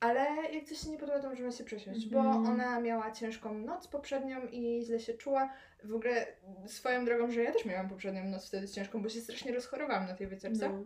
[0.00, 2.46] Ale jak coś się nie podoba, to możemy się przesiąść, bo Mhm.
[2.46, 5.52] ona miała ciężką noc poprzednią i źle się czuła.
[5.84, 6.26] W ogóle
[6.66, 10.14] swoją drogą, że ja też miałam poprzednią noc wtedy ciężką, bo się strasznie rozchorowałam na
[10.14, 10.68] tej wycieczce.
[10.68, 10.84] No.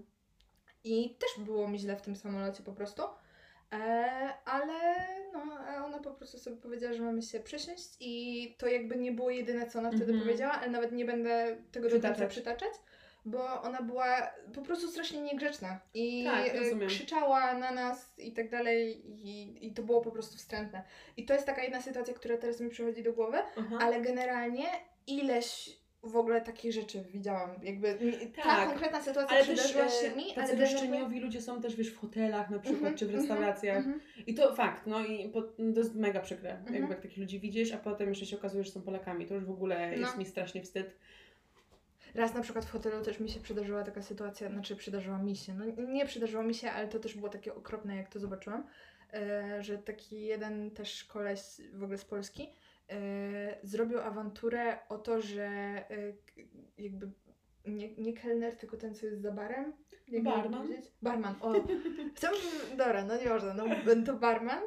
[0.85, 3.03] I też było mi źle w tym samolocie po prostu.
[3.73, 3.77] E,
[4.45, 4.75] ale
[5.33, 5.43] no,
[5.87, 9.67] ona po prostu sobie powiedziała, że mamy się przesiąść i to jakby nie było jedyne,
[9.67, 10.21] co ona wtedy Mhm.
[10.23, 12.73] powiedziała, ale nawet nie będę tego do końca Przytaczać.
[13.25, 16.89] Bo ona była po prostu strasznie niegrzeczna i Tak, e, rozumiem.
[16.89, 20.83] krzyczała na nas i tak dalej i, i to było po prostu wstrętne.
[21.17, 23.79] I to jest taka jedna sytuacja, która teraz mi przychodzi do głowy, Aha.
[23.81, 24.65] ale generalnie
[25.07, 27.51] ileś w ogóle takich rzeczy widziałam.
[27.63, 28.69] Jakby mi- ta Tak.
[28.69, 31.91] konkretna sytuacja Ale też przydarzyła e, się mi, ale denerwuje- roszczeniowi ludzie są też, wiesz,
[31.91, 33.77] w hotelach na przykład, Mhm, czy w mhm, restauracjach.
[33.77, 34.01] mhm.
[34.27, 37.73] I to fakt, no i po, to jest mega przykre, jakby jak takich ludzi widzisz,
[37.73, 39.27] a potem jeszcze się okazuje, że są Polakami.
[39.27, 39.97] To już w ogóle No.
[39.97, 40.97] jest mi strasznie wstyd.
[42.15, 45.55] Raz na przykład w hotelu też mi się przydarzyła taka sytuacja, znaczy przydarzyła mi się,
[45.55, 48.67] no nie przydarzyło mi się, ale to też było takie okropne, jak to zobaczyłam,
[49.13, 51.41] e, że taki jeden też koleś
[51.73, 52.49] w ogóle z Polski
[52.91, 52.97] e,
[53.63, 56.13] zrobił awanturę o to, że e,
[56.79, 57.11] jakby
[57.67, 59.73] nie, nie kelner, tylko ten, co jest za barem.
[60.09, 60.69] Jak Barman?
[61.03, 61.53] Barman, o.
[62.17, 63.65] Chciałabym, dobra, no nieważne, no
[64.07, 64.63] to barman,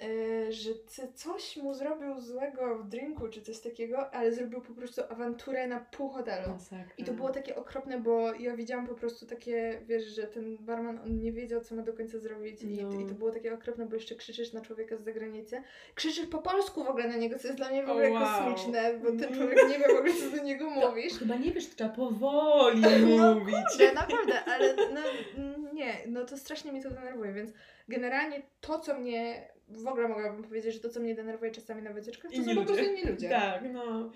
[0.00, 4.74] e, że c- coś mu zrobił złego w drinku czy coś takiego, ale zrobił po
[4.74, 6.48] prostu awanturę na pół hotelu.
[6.48, 6.92] Masakra.
[6.98, 10.98] I to było takie okropne, bo ja widziałam po prostu takie, wiesz, że ten barman,
[10.98, 13.00] on nie wiedział, co ma do końca zrobić i, No.
[13.00, 15.62] i to było takie okropne, bo jeszcze krzyczysz na człowieka z zagranicy.
[15.94, 18.22] Krzyczysz po polsku w ogóle na niego, co jest dla mnie w ogóle wow.
[18.24, 19.34] kosmiczne, bo ten Mhm.
[19.34, 21.12] człowiek nie wie w ogóle, co do niego To mówisz.
[21.18, 22.80] Chyba nie wiesz, to trzeba powoli
[23.16, 23.54] No, mówić.
[23.70, 25.00] Kurde, naprawdę, ale no
[25.36, 27.52] mm, nie, no to strasznie mnie to denerwuje, więc
[27.88, 31.92] generalnie to, co mnie, w ogóle mogłabym powiedzieć, że to, co mnie denerwuje czasami na
[31.92, 32.74] wycieczkach, to Inni są po ludzie.
[32.74, 33.28] prostu inni ludzie.
[33.28, 34.10] Tak, no.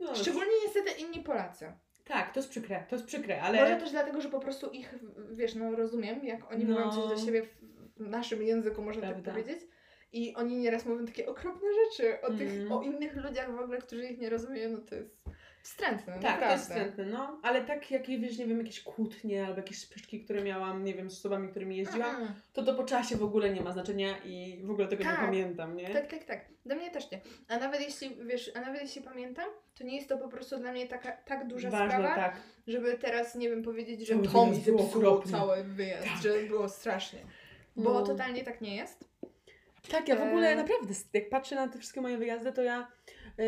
[0.00, 0.14] no.
[0.14, 1.72] Szczególnie niestety inni Polacy.
[2.04, 3.60] Tak, to jest przykre, to jest przykre, ale...
[3.60, 4.94] Może też dlatego, że po prostu ich,
[5.32, 6.92] wiesz, no rozumiem, jak oni mówią No.
[6.92, 7.58] coś do siebie w
[7.98, 9.32] w naszym języku, można Prawda.
[9.32, 9.68] tak powiedzieć.
[10.12, 12.72] I oni nieraz mówią takie okropne rzeczy o, tych, Mm.
[12.72, 15.24] o innych ludziach w ogóle, którzy ich nie rozumieją, no to jest
[15.62, 16.46] wstrętne, Tak, naprawdę.
[16.46, 17.40] to jest wstrętne, no.
[17.42, 21.10] Ale tak jak, wiesz, nie wiem, jakieś kłótnie albo jakieś sprzeczki, które miałam, nie wiem,
[21.10, 24.70] z osobami, którymi jeździłam, to to po czasie w ogóle nie ma znaczenia i w
[24.70, 25.12] ogóle tego Tak.
[25.20, 25.88] nie pamiętam, nie?
[25.90, 26.40] Tak, tak, tak.
[26.66, 27.20] Dla mnie też nie.
[27.48, 29.46] A nawet jeśli, wiesz, a nawet jeśli pamiętam,
[29.78, 32.36] to nie jest to po prostu dla mnie taka, tak duża Ważne, sprawa, tak.
[32.66, 35.32] żeby teraz, nie wiem, powiedzieć, że Cały to mi wyjazd był zepsuło okropny.
[35.32, 36.22] cały wyjazd, Tak.
[36.22, 37.18] że było strasznie.
[37.76, 38.02] Bo No.
[38.02, 39.08] totalnie tak nie jest.
[39.90, 40.56] Tak, ja w ogóle E.
[40.56, 42.88] naprawdę, jak patrzę na te wszystkie moje wyjazdy, to ja
[43.38, 43.44] e,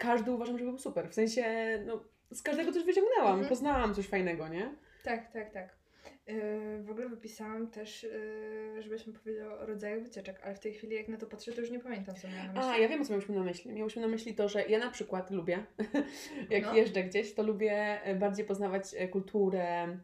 [0.00, 1.08] każdy uważam, że był super.
[1.10, 1.44] W sensie,
[1.86, 3.48] no, z każdego coś wyciągnęłam, Mhm.
[3.48, 4.74] poznałam coś fajnego, nie?
[5.04, 5.80] Tak, tak, tak.
[6.26, 10.96] Yy, w ogóle wypisałam też, yy, żebyśmy powiedział o rodzaju wycieczek, ale w tej chwili
[10.96, 12.82] jak na to patrzę, to już nie pamiętam, co miałam na A, myśli.
[12.82, 13.72] ja wiem, co miałyśmy na myśli.
[13.72, 15.64] Miałyśmy na myśli to, że ja na przykład lubię,
[16.50, 16.74] jak No.
[16.74, 19.98] jeżdżę gdzieś, to lubię bardziej poznawać e, kulturę,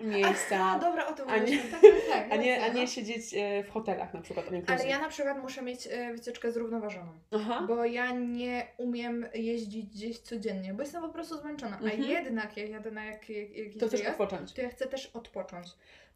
[0.00, 1.58] miejsca, Aha, dobra, o tym a nie-.
[1.58, 2.32] Tak, tak, tak.
[2.32, 4.46] a, nie, a nie siedzieć e, w hotelach na przykład.
[4.66, 7.64] Ale ja na przykład muszę mieć e, wycieczkę zrównoważoną, Aha.
[7.68, 11.76] bo ja nie umiem jeździć gdzieś codziennie, bo jestem po prostu zmęczona.
[11.78, 12.02] Mhm.
[12.02, 14.52] A jednak jak jadę na jak, jak, jakiś To też wyjazd, odpocząć.
[14.52, 15.66] to ja chcę też odpocząć.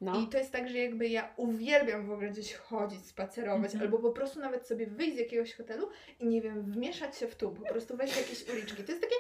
[0.01, 0.21] No.
[0.21, 3.83] I to jest tak, że jakby ja uwielbiam w ogóle gdzieś chodzić, spacerować, Mhm.
[3.83, 5.89] albo po prostu nawet sobie wyjść z jakiegoś hotelu
[6.21, 8.85] i nie wiem, wmieszać się w tłum, po prostu wejść w jakieś uliczki.
[8.85, 9.17] To jest takie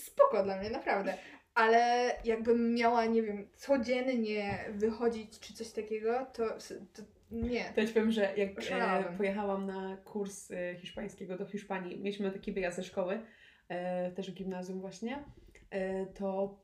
[0.00, 1.14] spoko dla mnie, naprawdę.
[1.54, 6.48] Ale jakbym miała, nie wiem, codziennie wychodzić czy coś takiego, to,
[6.92, 7.64] to nie.
[7.64, 12.30] To ja ci powiem, że jak e, pojechałam na kurs e, hiszpańskiego do Hiszpanii, mieliśmy
[12.30, 13.20] taki wyjazd ze szkoły,
[13.68, 15.24] e, też w gimnazjum właśnie,
[15.70, 16.58] e, to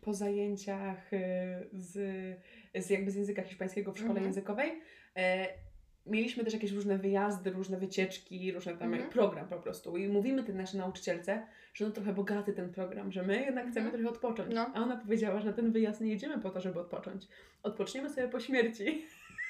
[0.00, 1.94] po zajęciach e, z,
[2.74, 4.26] z jakby z języka hiszpańskiego w szkole Mhm.
[4.26, 4.80] językowej
[5.16, 5.48] e,
[6.10, 9.10] mieliśmy też jakieś różne wyjazdy, różne wycieczki, różne tam Mhm.
[9.10, 9.96] program po prostu.
[9.96, 13.86] I mówimy tej naszej nauczycielce, że no trochę bogaty ten program, że my jednak chcemy
[13.86, 14.02] Mhm.
[14.04, 14.54] trochę odpocząć.
[14.54, 14.70] No.
[14.74, 17.22] A ona powiedziała, że na ten wyjazd nie jedziemy po to, żeby odpocząć.
[17.62, 19.06] Odpoczniemy sobie po śmierci.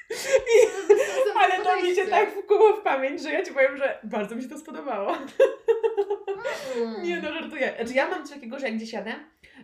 [1.40, 4.42] Ale to mi się tak wkuło w pamięć, że ja ci powiem, że bardzo mi
[4.42, 5.16] się to spodobało.
[6.77, 7.03] Mm.
[7.03, 7.75] Nie no, żartuję.
[7.77, 9.14] Znaczy ja mam coś takiego, że jak gdzieś jadę,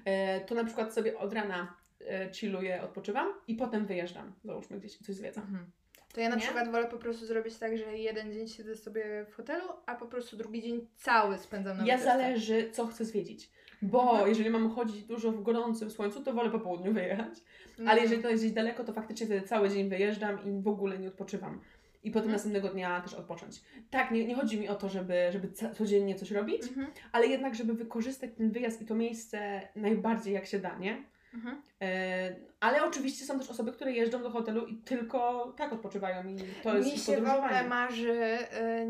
[0.04, 1.76] e, to na przykład sobie od rana
[2.08, 4.32] e, chilluję, odpoczywam i potem wyjeżdżam.
[4.44, 5.44] Załóżmy gdzieś coś zwiedzam.
[5.44, 5.70] Mhm.
[6.14, 6.42] To ja na Nie?
[6.42, 10.06] przykład wolę po prostu zrobić tak, że jeden dzień siedzę sobie w hotelu, a po
[10.06, 13.50] prostu drugi dzień cały spędzam na Ja zależy, co chcę zwiedzić.
[13.82, 14.28] Bo Mhm.
[14.28, 17.34] jeżeli mam chodzić dużo w gorącym słońcu, to wolę po południu wyjechać.
[17.78, 17.90] No.
[17.90, 20.98] Ale jeżeli to jest gdzieś daleko, to faktycznie wtedy cały dzień wyjeżdżam i w ogóle
[20.98, 21.60] nie odpoczywam.
[22.02, 22.32] i potem Mhm.
[22.32, 23.60] następnego dnia też odpocząć.
[23.90, 26.86] Tak, nie, nie chodzi mi o to, żeby, żeby codziennie coś robić, Mhm.
[27.12, 31.04] ale jednak, żeby wykorzystać ten wyjazd i to miejsce najbardziej jak się da, nie?
[31.34, 31.62] Mhm.
[31.82, 36.36] E, ale oczywiście są też osoby, które jeżdżą do hotelu i tylko tak odpoczywają i
[36.62, 38.86] to jest Mi się w ogóle marzy, e,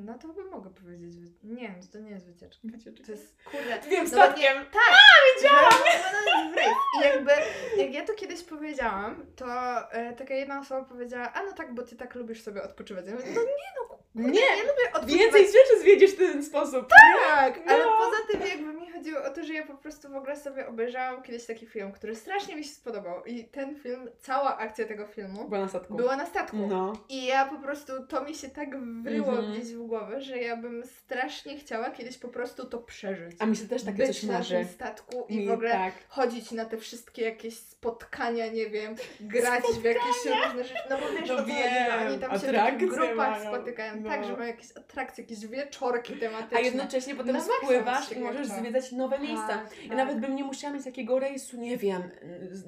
[0.00, 2.68] no to bym mogę powiedzieć, nie, no to nie jest wycieczka.
[3.06, 4.56] To jest, kurde, Wiem, no statkiem!
[4.72, 4.96] tak,
[5.36, 5.72] wiedziałam!
[6.12, 6.18] No,
[6.56, 6.62] no,
[7.00, 7.32] I jakby,
[7.76, 9.46] jak ja to kiedyś powiedziałam, to
[9.92, 13.06] e, taka jedna osoba powiedziała, a no tak, bo ty tak lubisz sobie odpoczywać.
[13.06, 15.18] Ja mówię, no nie no, kurde, Nie, ja lubię odpoczywać.
[15.20, 16.88] Więcej rzeczy zwiedziesz w ten sposób.
[17.34, 17.92] Tak, ale No.
[17.98, 21.22] poza tym jakby mi chodziło o to, że ja po prostu w ogóle sobie obejrzałam
[21.22, 25.48] kiedyś taki film, który strasznie mi się spodobał i ten film, cała akcja tego filmu
[25.48, 25.94] Była na statku.
[25.94, 26.56] była na statku.
[26.56, 26.92] No.
[27.08, 28.68] I ja po prostu, to mi się tak
[29.02, 29.52] wryło Mhm.
[29.52, 33.36] gdzieś w głowę, że ja bym strasznie chciała kiedyś po prostu to przeżyć.
[33.38, 34.54] A mi się też takie Być coś na marzy.
[34.54, 35.94] tym statku i Mi w ogóle tak.
[36.08, 40.80] chodzić na te wszystkie jakieś spotkania, nie wiem, grać w jakieś różne rzeczy.
[40.90, 43.54] No bo wiesz, No wiem, że oni tam się w grupach mają.
[43.54, 44.12] spotykają, No.
[44.12, 46.58] tak, że mają jakieś atrakcje, jakieś wieczorki tematyczne.
[46.58, 48.60] A jednocześnie potem Na maksa spływasz i możesz wjeżdża.
[48.60, 49.48] zwiedzać nowe miejsca.
[49.48, 49.96] Tak, Ja tak.
[49.96, 52.02] nawet bym nie musiała mieć takiego rejsu, nie wiem,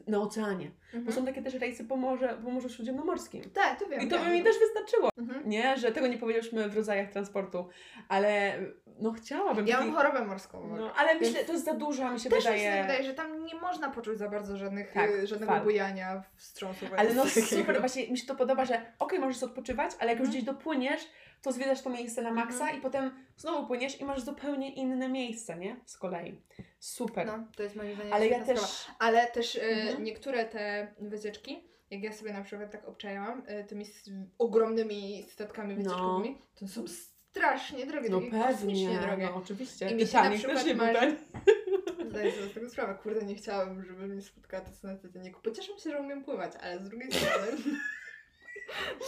[0.07, 0.71] na oceanie.
[0.93, 1.17] Bo Mhm.
[1.17, 3.43] są takie też rejsy po, morze, po Morzu Śródziemnomorskim.
[3.51, 4.01] Tak, to wiem.
[4.01, 5.11] I to by mi też wystarczyło.
[5.19, 5.49] Mhm.
[5.51, 7.69] Nie, że tego nie powiedzieliśmy w rodzajach transportu,
[8.09, 8.59] ale
[9.01, 9.67] no chciałabym.
[9.67, 10.77] Ja mam chorobę morską.
[10.79, 12.77] no, ale Więc- myślę, to jest za dużo, mi się Też mi wydaje.
[12.77, 15.63] się wydaje, że tam nie można poczuć za bardzo żadnych, Tak, y, żadnego fal.
[15.63, 16.89] bujania, wstrząsów.
[16.97, 20.29] Ale no super, właśnie mi się to podoba, że okej, możesz odpoczywać, ale jak już
[20.29, 20.31] Mhm.
[20.31, 21.09] gdzieś dopłyniesz,
[21.43, 22.79] to zwiedzasz to miejsce na maksa Mhm.
[22.79, 25.77] i potem znowu płyniesz i masz zupełnie inne miejsce, nie?
[25.87, 26.41] Z kolei.
[26.79, 27.27] Super.
[27.27, 28.59] No, to jest moim zdaniem ale ja też...
[28.61, 28.97] sprawa.
[28.99, 30.05] Ale też y, Mhm.
[30.05, 33.85] niektóre te wycieczki, jak ja sobie na przykład tak obczajałam, y, tymi
[34.39, 35.83] ogromnymi statkami No.
[35.83, 39.25] wycieczkowymi, to są strasznie drogie, No takie pewnie, drogie.
[39.25, 39.91] no oczywiście.
[39.91, 41.17] I mi się na przykład nie tani.
[42.11, 45.41] Zdaję sobie z tego sprawę, kurde, nie chciałabym, żeby mnie spotkała to co na Titanicu.
[45.43, 47.47] Pocieszę się, że umiem pływać, ale z drugiej strony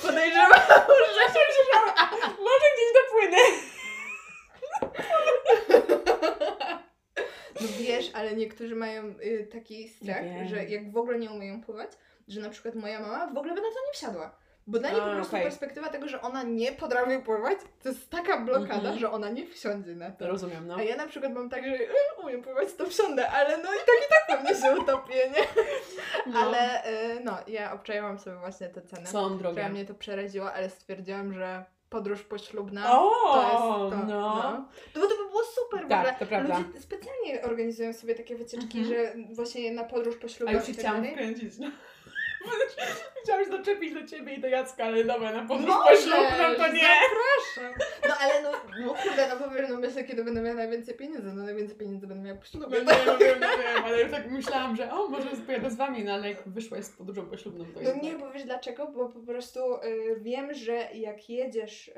[0.03, 0.61] podejrzewam,
[1.16, 1.25] że
[2.38, 3.37] Może gdzieś dopłynę.
[7.61, 10.49] No wiesz, ale niektórzy mają y, taki strach, Wiem.
[10.49, 11.90] że jak w ogóle nie umieją pływać,
[12.29, 14.39] że na przykład moja mama w ogóle by na to nie wsiadła.
[14.70, 15.44] Bo dla niej po A, prostu okej.
[15.46, 18.98] perspektywa tego, że ona nie potrafi pływać, to jest taka blokada, Mhm.
[18.98, 20.26] że ona nie wsiądzie na to.
[20.26, 20.74] Rozumiem, no.
[20.76, 21.88] A ja na przykład mam tak, że y,
[22.24, 25.42] umiem pływać, to wsiądę, ale no i tak i tak pewnie się utopię, nie?
[26.33, 26.40] no.
[26.40, 26.85] Ale
[27.16, 29.54] y, no, ja obczaiłam sobie właśnie te ceny, Są drogie.
[29.54, 33.52] która mnie to przeraziła, ale stwierdziłam, że podróż poślubna O, to jest
[33.92, 34.06] to.
[34.06, 34.06] no.
[34.06, 34.68] No.
[34.94, 36.59] To, bo to by było super Tak, to prawda.
[36.59, 38.87] Ludzie specjalnie organizują sobie takie wycieczki, Mhm.
[38.87, 41.70] że właśnie na podróż A poślubną już i się tak chciałam wkręcić, no.
[43.22, 46.72] Chciałam się doczepić do ciebie i do Jacka, ale dobra, na podróż Możesz, poślubną to
[46.72, 46.80] nie.
[46.83, 47.78] Zapraszam.
[48.09, 48.50] No ale no,
[48.87, 52.22] no kurde, no powiem, no myślę, kiedy będę miała najwięcej pieniędzy, no najwięcej pieniędzy będę
[52.24, 52.68] miała No poślubną.
[52.70, 56.12] wiem, no wiem, no wiem, ale tak myślałam, że o, może pojadę z wami, no
[56.12, 58.87] ale jak wyszłaś z podróżą poślubną, to No nie, bo wiesz dlaczego?
[58.87, 61.92] Bo po prostu y, wiem, że jak jedziesz y,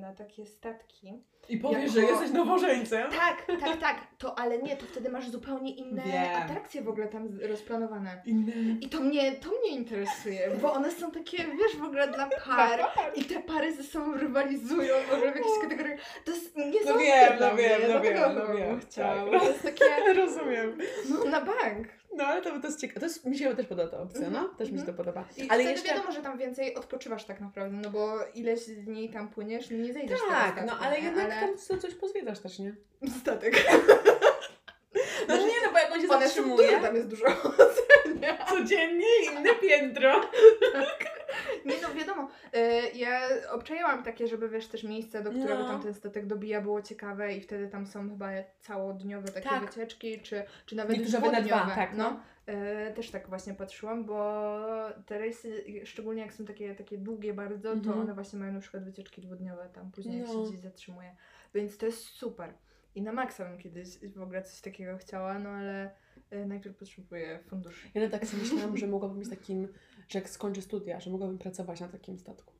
[0.00, 3.10] na takie statki, I powiesz, jako- że jesteś nowożeńcem.
[3.10, 6.42] tak, tak, tak, to ale nie, to wtedy masz zupełnie inne Wiem.
[6.42, 8.22] atrakcje w ogóle tam rozplanowane.
[8.26, 8.52] Inne.
[8.80, 12.80] I to mnie, to mnie interesuje, bo one są takie, wiesz, w ogóle dla par.
[13.14, 16.00] I te pary ze sobą rywalizują w ogóle w jakichś kategoriach.
[16.24, 19.30] To jest niesamowite No wiem, no wiem, no wiem, no chyba bym wiem, chciała.
[19.30, 19.40] tak.
[19.40, 19.84] To jest takie,
[20.22, 20.78] Rozumiem.
[21.10, 21.88] no na bank.
[22.16, 23.00] No ale to, to jest ciekawe.
[23.00, 24.38] To jest, mi się też podoba ta opcja, no.
[24.38, 24.96] Mhm, Też mi się to mhm.
[25.06, 25.28] podoba.
[25.36, 25.88] I Ale jeszcze...
[25.88, 30.20] wiadomo, że tam więcej odpoczywasz tak naprawdę, no bo ileś dni tam płyniesz, nie zejdziesz
[30.28, 32.74] Tak, no ale jednak tam co- coś pozwiedzasz też, nie?
[33.20, 33.54] Statek.
[35.28, 38.38] No nie, no bo jak on się One zatrzymuje duże, tam jest dużo ocenia.
[38.50, 40.20] codziennie inne piętro.
[41.64, 42.28] Nie no, wiadomo.
[42.54, 45.68] E, ja obczajałam takie, żeby wiesz, też miejsce, do którego No.
[45.68, 48.28] tam ten statek dobija było ciekawe i wtedy tam są chyba
[48.60, 49.64] całodniowe takie Tak.
[49.66, 51.42] wycieczki, czy, czy nawet Niektórzy dwudniowe.
[51.46, 52.20] dwa, tak, no.
[52.46, 54.40] E, też tak właśnie patrzyłam, bo
[55.06, 58.00] te rejsy, szczególnie jak są takie, takie długie bardzo, to Mhm.
[58.00, 60.26] one właśnie mają na przykład wycieczki dwudniowe, tam później No.
[60.32, 61.16] się gdzieś zatrzymuje.
[61.54, 62.52] Więc to jest super.
[62.98, 65.90] I na maksa bym kiedyś w ogóle coś takiego chciała, no ale
[66.30, 67.90] e, najpierw potrzebuję funduszy.
[67.94, 69.68] Ja tak sobie myślałam, że mogłabym być takim,
[70.08, 72.54] że jak skończę studia, że mogłabym pracować na takim statku.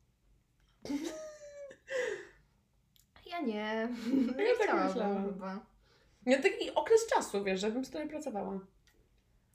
[3.26, 3.54] Ja nie.
[3.56, 5.24] Ja nie tak chciałabym myślałam.
[5.24, 5.66] chyba.
[6.26, 8.60] Ja taki okres czasu, wiesz, żebym sobie pracowała.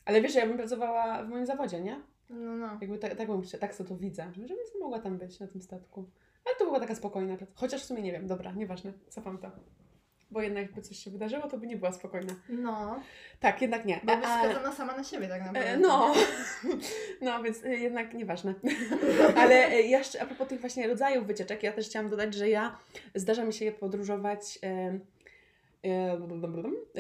[0.06, 2.02] Ale wiesz, ja bym pracowała w moim zawodzie, nie?
[2.30, 2.78] No, no.
[2.82, 6.10] Jakby tak, tak bym tak sobie to widzę, żebym mogła tam być na tym statku.
[6.46, 7.54] Ale to była taka spokojna praca.
[7.56, 9.52] Chociaż w sumie nie wiem, dobra, nieważne, cofam to.
[10.34, 12.34] Bo jednak jakby coś się wydarzyło, to by nie była spokojna.
[12.50, 13.00] No,
[13.40, 13.98] Tak, jednak nie.
[14.02, 15.70] E, byś a- skazana sama na siebie tak naprawdę.
[15.70, 16.14] E, No,
[17.22, 18.54] no więc e, jednak nieważne.
[19.42, 22.78] Ale jeszcze a propos tych właśnie rodzajów wycieczek, ja też chciałam dodać, że ja
[23.16, 24.60] zdarza mi się podróżować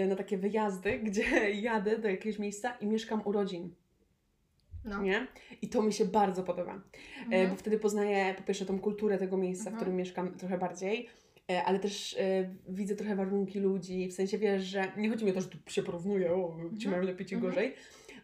[0.07, 3.75] na takie wyjazdy, gdzie jadę do jakiegoś miejsca i mieszkam u rodzin.
[4.85, 5.01] No.
[5.01, 5.27] nie?
[5.61, 6.81] I to mi się bardzo podoba,
[7.25, 7.49] Mhm.
[7.49, 9.81] bo wtedy poznaję po pierwsze tą kulturę tego miejsca, w Mhm.
[9.81, 11.09] którym mieszkam trochę bardziej,
[11.65, 15.33] ale też e, widzę trochę warunki ludzi, w sensie wiesz, że nie chodzi mi o
[15.33, 16.91] to, że tu się porównuje, o, ci Mhm.
[16.91, 17.53] mają lepiej, ci Mhm.
[17.53, 17.75] gorzej,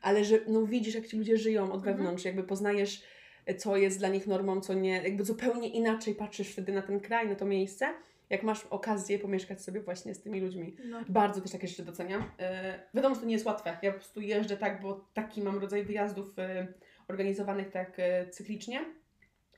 [0.02, 1.98] ale że no widzisz, jak ci ludzie żyją od Mhm.
[1.98, 3.04] wewnątrz, jakby poznajesz,
[3.46, 7.00] e, co jest dla nich normą, co nie, jakby zupełnie inaczej patrzysz wtedy na ten
[7.00, 7.94] kraj, na to miejsce,
[8.30, 10.76] jak masz okazję pomieszkać sobie właśnie z tymi ludźmi.
[10.86, 11.00] No.
[11.10, 12.24] Bardzo też takie rzeczy doceniam.
[12.40, 13.78] E, wiadomo, że to nie jest łatwe.
[13.82, 16.68] Ja po prostu jeżdżę tak, bo taki mam rodzaj wyjazdów e,
[17.08, 18.86] organizowanych tak e, cyklicznie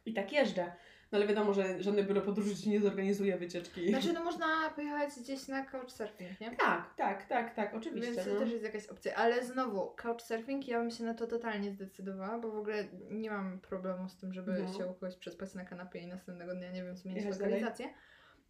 [0.06, 0.72] i tak jeżdżę.
[1.12, 3.90] No ale wiadomo, że żadne biuro podróży ci nie zorganizuje wycieczki.
[3.90, 4.46] Znaczy, no można
[4.76, 6.52] pojechać gdzieś na couchsurfing, nie?
[6.52, 8.12] Tak, tak, tak, tak, oczywiście.
[8.12, 8.40] Więc to no.
[8.40, 9.16] też jest jakaś opcja.
[9.16, 13.60] Ale znowu, couchsurfing, ja bym się na to totalnie zdecydowała, bo w ogóle nie mam
[13.60, 14.74] problemu z tym, żeby No.
[14.78, 17.90] się u kogoś przespać na kanapie i następnego dnia, nie wiem, zmienić Jechać lokalizację.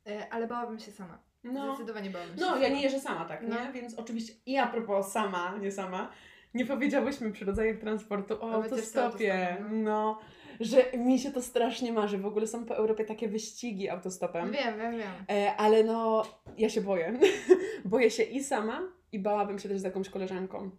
[0.07, 1.19] E, Ale bałabym się sama.
[1.43, 2.61] No, Zdecydowanie bałabym się no sama.
[2.61, 3.65] ja nie jeżdżę sama, tak, No.
[3.65, 3.71] nie?
[3.71, 6.11] Więc oczywiście i a propos sama, nie sama,
[6.53, 9.33] nie powiedziałyśmy przy rodzajach transportu o autostopie.
[9.33, 10.19] autostopem, No,
[10.61, 12.17] że mi się to strasznie marzy.
[12.17, 14.51] W ogóle są po Europie takie wyścigi autostopem.
[14.51, 15.11] Wiem, wiem, wiem.
[15.29, 16.23] E, ale no,
[16.57, 17.19] ja się boję.
[17.85, 20.71] boję się i sama, i bałabym się też z jakąś koleżanką.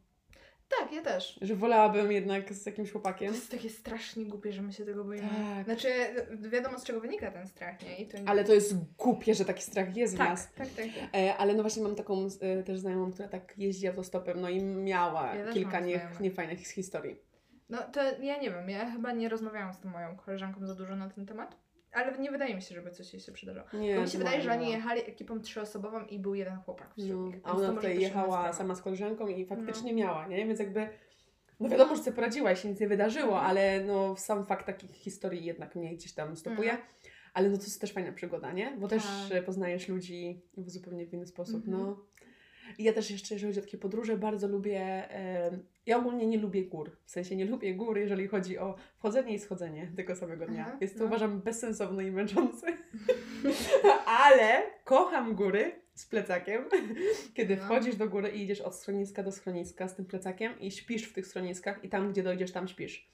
[0.80, 1.38] Tak, ja też.
[1.42, 3.32] Że wolałabym jednak z jakimś To chłopakiem.
[3.32, 5.28] jest takie strasznie głupie, że my się tego boimy.
[5.56, 5.64] Tak.
[5.64, 5.88] Znaczy,
[6.40, 7.96] wiadomo z czego wynika ten strach, nie?
[7.96, 8.28] I to nie...
[8.28, 10.48] Ale to jest głupie, że taki strach jest w tak, nas.
[10.54, 11.20] tak, tak, tak.
[11.20, 14.62] E, ale no właśnie mam taką e, też znajomą, która tak jeździ autostopem, no i
[14.62, 17.31] miała Ja kilka nie, niefajnych historii.
[17.68, 20.96] No to ja nie wiem, ja chyba nie rozmawiałam z tą moją koleżanką za dużo
[20.96, 21.56] na ten temat.
[21.92, 23.66] Ale nie wydaje mi się, żeby coś jej się przydarzyło.
[23.72, 26.94] Nie, Bo mi się wydaje, że była oni jechali ekipą trzyosobową i był jeden chłopak
[26.94, 27.36] wśród No, nich.
[27.44, 29.98] a ona tutaj też jechała sama z koleżanką i faktycznie No.
[29.98, 30.46] miała, nie?
[30.46, 30.88] Więc jakby,
[31.60, 33.46] no wiadomo, że sobie poradziłaś, się nic nie wydarzyło, Mhm.
[33.50, 36.70] ale no sam fakt takich historii jednak mnie gdzieś tam stopuje.
[36.70, 36.88] Mhm.
[37.34, 38.76] Ale no to jest też fajna przygoda, nie?
[38.80, 39.32] Bo też Tak.
[39.38, 41.72] e, poznajesz ludzi w zupełnie inny sposób, Mhm.
[41.86, 41.96] no.
[42.78, 45.08] I ja też jeszcze, jeżeli chodzi o takie podróże, bardzo lubię,
[45.86, 46.96] ja ogólnie nie lubię gór.
[47.04, 50.58] W sensie nie lubię gór, jeżeli chodzi o wchodzenie i schodzenie tego samego dnia.
[50.62, 51.06] Mhm, Jest to no.
[51.06, 52.66] uważam bezsensowne i męczące.
[54.06, 56.64] Ale kocham góry z plecakiem,
[57.34, 57.64] kiedy No.
[57.64, 61.12] wchodzisz do góry i idziesz od schroniska do schroniska z tym plecakiem i śpisz w
[61.12, 63.10] tych schroniskach i tam, gdzie dojdziesz, tam śpisz.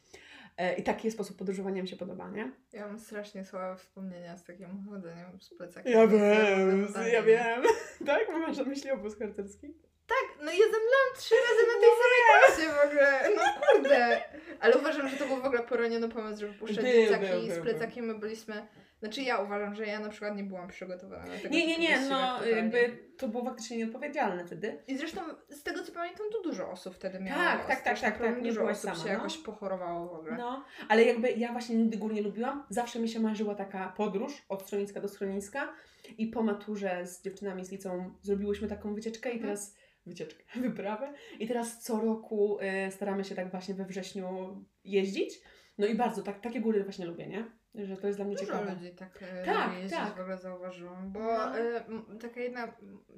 [0.59, 2.53] E, I taki sposób podróżowania mi się podoba, nie?
[2.73, 5.93] Ja mam strasznie słabe wspomnienia z takim chodzeniem z plecakiem.
[5.93, 7.63] Ja wiem, ja wiem.
[8.07, 8.29] Tak?
[8.29, 9.75] Masz na myśli obóz harcerski?
[10.07, 13.37] Tak, no ja zemdlałam trzy razy na tej samej trasie w ogóle.
[13.37, 14.23] No kurde.
[14.61, 18.05] Ale uważam, że to był w ogóle poroniony pomysł, żeby puszczać dzieciaki z plecakiem.
[18.05, 18.67] My byliśmy...
[19.01, 22.01] Znaczy ja uważam, że ja na przykład nie byłam przygotowana na tego Nie, nie, nie,
[22.01, 22.51] no totalnie.
[22.51, 24.83] jakby to było faktycznie nieodpowiedzialne wtedy.
[24.89, 27.43] I zresztą z tego co pamiętam, to dużo osób wtedy miało.
[27.43, 29.13] Tak, tak, tak, tak, tak, nie Dużo byłaś osób sama, się no.
[29.13, 30.37] jakoś pochorowało w ogóle.
[30.37, 32.65] No, ale jakby ja właśnie nigdy gór nie lubiłam.
[32.71, 35.73] Zawsze mi się marzyła taka podróż od schroniska do schroniska
[36.19, 39.43] i po maturze z dziewczynami z liceum zrobiłyśmy taką wycieczkę i Mhm.
[39.51, 42.59] teraz wycieczkę, wyprawę i teraz co roku
[42.89, 45.41] y, staramy się tak właśnie we wrześniu jeździć.
[45.79, 47.45] No i bardzo, tak, takie góry właśnie lubię, nie?
[47.75, 48.75] Że to jest dla mnie Dużo ciekawe.
[48.75, 50.17] ludzi tak, e, Tak, jeździć tak.
[50.17, 51.59] w ogóle zauważyłam, bo No.
[51.59, 52.73] m, taka jedna,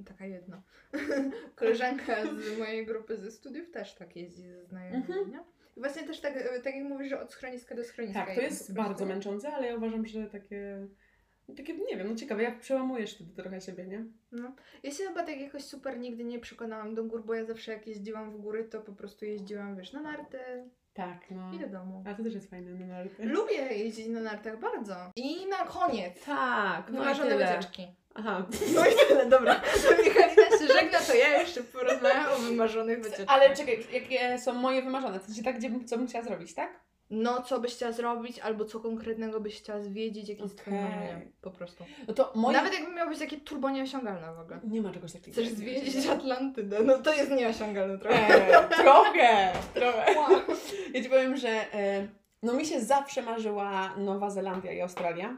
[0.06, 0.62] taka jedna
[1.56, 5.30] koleżanka z mojej grupy ze studiów też tak jeździ ze znajomymi, Mhm.
[5.30, 5.38] nie?
[5.76, 8.26] I właśnie też tak, e, tak jak mówisz, że od schroniska do schroniska.
[8.26, 10.86] Tak, to jest bardzo męczące, ale ja uważam, że takie,
[11.56, 14.04] takie nie wiem, no ciekawe, jak przełamujesz wtedy trochę siebie, nie?
[14.32, 14.54] No.
[14.82, 17.86] Ja się chyba tak jakoś super nigdy nie przekonałam do gór, bo ja zawsze jak
[17.86, 20.38] jeździłam w góry, to po prostu jeździłam, wiesz, na narty
[20.94, 21.52] Tak, no.
[21.52, 22.04] i do domu.
[22.10, 23.24] A to też jest fajne, no narty.
[23.26, 24.94] Lubię jeździć na nartach bardzo.
[25.16, 26.24] I na koniec.
[26.24, 27.46] Tak, no i Wymarzone tyle.
[27.56, 27.86] wycieczki.
[28.14, 29.54] Aha, No i tyle, dobra.
[29.54, 33.26] To Michalina się żegna, to ja jeszcze porozmawiam o wymarzonych wycieczkach.
[33.28, 35.20] Ale czekaj, jakie są moje wymarzone?
[35.20, 36.80] W sensie tak, gdzie bym, co bym chciała zrobić, tak?
[37.10, 40.90] No, co byś chciała zrobić, albo co konkretnego byś chciała zwiedzić, jakie jest twoje Okej.
[40.90, 41.84] marzenie, po prostu.
[42.08, 42.56] No to moje...
[42.56, 44.60] Nawet jakby miało być takie turbo nieosiągalne w ogóle.
[44.64, 45.32] Nie ma czegoś takiego.
[45.32, 48.48] Chcesz zwiedzić Atlantydę, no to jest nieosiągalne trochę.
[48.60, 50.14] Eee, trochę, trochę.
[50.94, 52.08] Ja Ci powiem, że e,
[52.42, 55.36] no mi się zawsze marzyła Nowa Zelandia i Australia,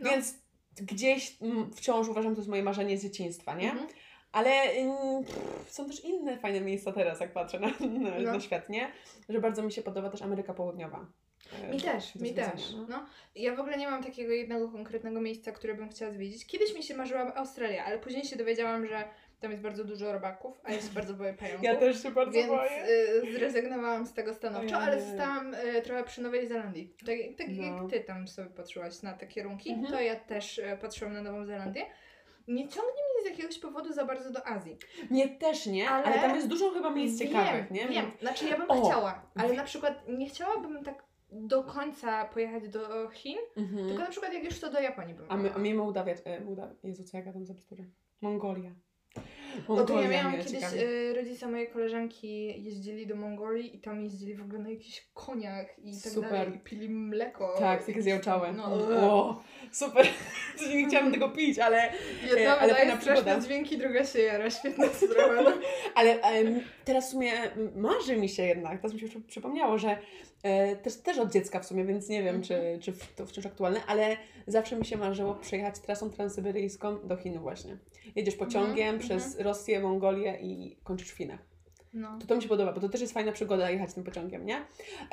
[0.00, 0.10] No.
[0.10, 0.34] więc
[0.76, 3.70] gdzieś mm, wciąż uważam, to jest moje marzenie z dzieciństwa, nie?
[3.70, 3.88] Mhm.
[4.32, 4.50] Ale
[5.26, 8.32] pff, są też inne fajne miejsca teraz, jak patrzę na, na, No.
[8.32, 8.88] na świat, nie?
[9.28, 11.06] Że bardzo mi się podoba też Ameryka Południowa.
[11.62, 12.72] E, Mi też, mi też.
[12.76, 12.86] no.
[12.88, 13.06] No.
[13.36, 16.46] Ja w ogóle nie mam takiego jednego konkretnego miejsca, które bym chciała zwiedzić.
[16.46, 19.04] Kiedyś mi się marzyła Australia, ale później się dowiedziałam, że
[19.40, 21.64] tam jest bardzo dużo robaków, a ja się bardzo boję pająków.
[21.68, 22.86] Ja też się bardzo Więc boję.
[23.24, 26.94] y, zrezygnowałam z tego stanowczo, ale zostałam y, trochę przy Nowej Zelandii.
[27.06, 27.62] Tak, tak No.
[27.82, 29.92] jak ty tam sobie patrzyłaś na te kierunki, Mhm.
[29.92, 31.86] to ja też y, patrzyłam na Nową Zelandię.
[32.48, 34.76] Nie ciągnie mnie z jakiegoś powodu za bardzo do Azji.
[35.10, 37.88] Mnie też nie, ale, Ale- tam jest dużo chyba miejsc wiem, ciekawych, nie?
[37.88, 42.24] Wiem, znaczy ja bym O, chciała, ale wi- na przykład nie chciałabym tak do końca
[42.24, 43.88] pojechać do Chin, Mhm.
[43.88, 46.40] tylko na przykład jak już to do Japonii bym A, my, a mnie Mołdawia, e,
[46.40, 47.90] Mołdawia, Jezu, co ja gadam za bzdury?
[48.20, 48.70] Mongolia.
[49.68, 54.34] O, to ja miałam kiedyś, y, rodzice mojej koleżanki jeździli do Mongolii i tam jeździli
[54.34, 56.30] w ogóle na jakichś koniach i tak Super.
[56.30, 56.54] dalej.
[56.56, 57.54] I pili mleko.
[57.58, 58.52] Tak, takie zjałczałe.
[58.52, 60.06] No, o, super.
[60.74, 63.40] Nie chciałam tego pić, ale, Jedna E, ale wydaje fajna przygoda.
[63.40, 64.50] dźwięki, druga się jara.
[64.50, 65.42] Świetna sprawa.
[65.42, 65.52] No.
[65.94, 67.32] ale em, teraz w sumie
[67.76, 69.96] marzy mi się jednak, teraz mi się przy- przypomniało, że
[70.42, 72.42] e, też, też od dziecka w sumie, więc nie wiem, Mhm.
[72.78, 77.16] czy, czy w- to wciąż aktualne, ale zawsze mi się marzyło przejechać trasą transsyberyjską do
[77.16, 77.76] Chin właśnie.
[78.16, 81.40] Jedziesz pociągiem Mhm, przez Rosję, Mongolię i kończysz w Chinach.
[81.94, 82.18] no.
[82.20, 84.56] To, to mi się podoba, bo to też jest fajna przygoda jechać tym pociągiem, nie?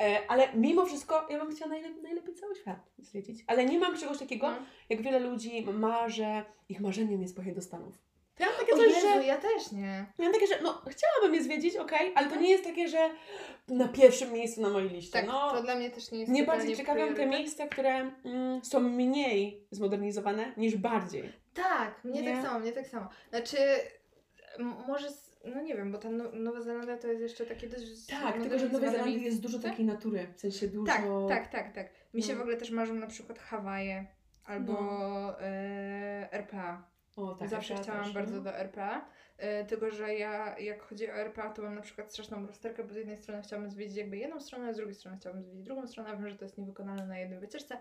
[0.00, 3.44] E, ale mimo wszystko ja bym chciała najlepiej, najlepiej cały świat zwiedzić.
[3.46, 4.56] Ale nie mam czegoś takiego, No.
[4.88, 7.98] jak wiele ludzi ma, że ich marzeniem jest pojechać do Stanów.
[8.34, 9.24] To ja mam takie O coś, Jezu, że...
[9.24, 10.06] ja też nie.
[10.18, 12.42] Ja mam takie, że no chciałabym je zwiedzić, okej, ale to Mhm.
[12.42, 13.10] nie jest takie, że
[13.68, 15.12] na pierwszym miejscu na mojej liście.
[15.12, 18.64] Tak, no, to dla mnie też nie jest totalnie bardziej ciekawią te miejsca, które mm,
[18.64, 21.32] są mniej zmodernizowane niż bardziej.
[21.54, 22.32] Tak, mnie Nie?
[22.34, 23.08] tak samo, mnie tak samo.
[23.30, 23.56] Znaczy,
[24.64, 25.08] może,
[25.44, 28.06] no nie wiem, bo ta no, Nowa Zelandia to jest jeszcze takie dość...
[28.06, 29.70] Tak, tylko że w Nowej Zelandii jest dużo miejsce.
[29.70, 30.86] takiej natury, w sensie dużo...
[30.92, 31.88] Tak, tak, tak, tak.
[32.14, 32.38] Mi się No.
[32.38, 34.06] w ogóle też marzą na przykład Hawaje
[34.44, 35.40] albo No.
[35.40, 36.90] e, RPA.
[37.16, 38.42] O, tak, Zawsze ja chciałam też, bardzo no.
[38.42, 39.04] do RPA.
[39.38, 42.92] E, tylko, że ja jak chodzi o RPA, to mam na przykład straszną rozterkę, bo
[42.94, 45.86] z jednej strony chciałabym zwiedzić jakby jedną stronę, a z drugiej strony chciałabym zwiedzić drugą
[45.86, 46.10] stronę.
[46.10, 47.78] a Wiem, że to jest niewykonalne na jednej wycieczce.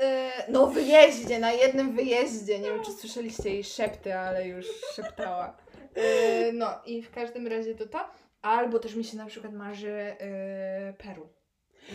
[0.00, 2.58] E, no wyjeździe, na jednym wyjeździe.
[2.58, 5.56] Nie wiem, czy słyszeliście jej szepty, ale już szeptała.
[5.94, 7.98] E, no i w każdym razie to to.
[8.42, 11.28] Albo też mi się na przykład marzy e, Peru.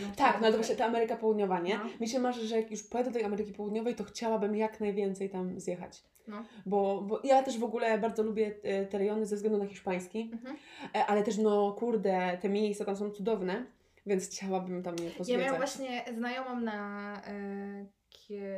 [0.02, 1.78] No, Tak, no to właśnie ta Ameryka Południowa, nie?
[1.78, 1.84] No.
[2.00, 5.30] Mi się marzy, że jak już pojadę do tej Ameryki Południowej, to chciałabym jak najwięcej
[5.30, 6.02] tam zjechać.
[6.28, 6.44] No.
[6.66, 10.30] Bo, bo ja też w ogóle bardzo lubię e, te rejony ze względu na hiszpański,
[10.32, 10.56] Mhm.
[11.06, 13.66] ale też no kurde, te miejsca tam są cudowne,
[14.06, 15.44] więc chciałabym tam je Ja pozwiedzać.
[15.44, 17.12] miałam właśnie znajomą na,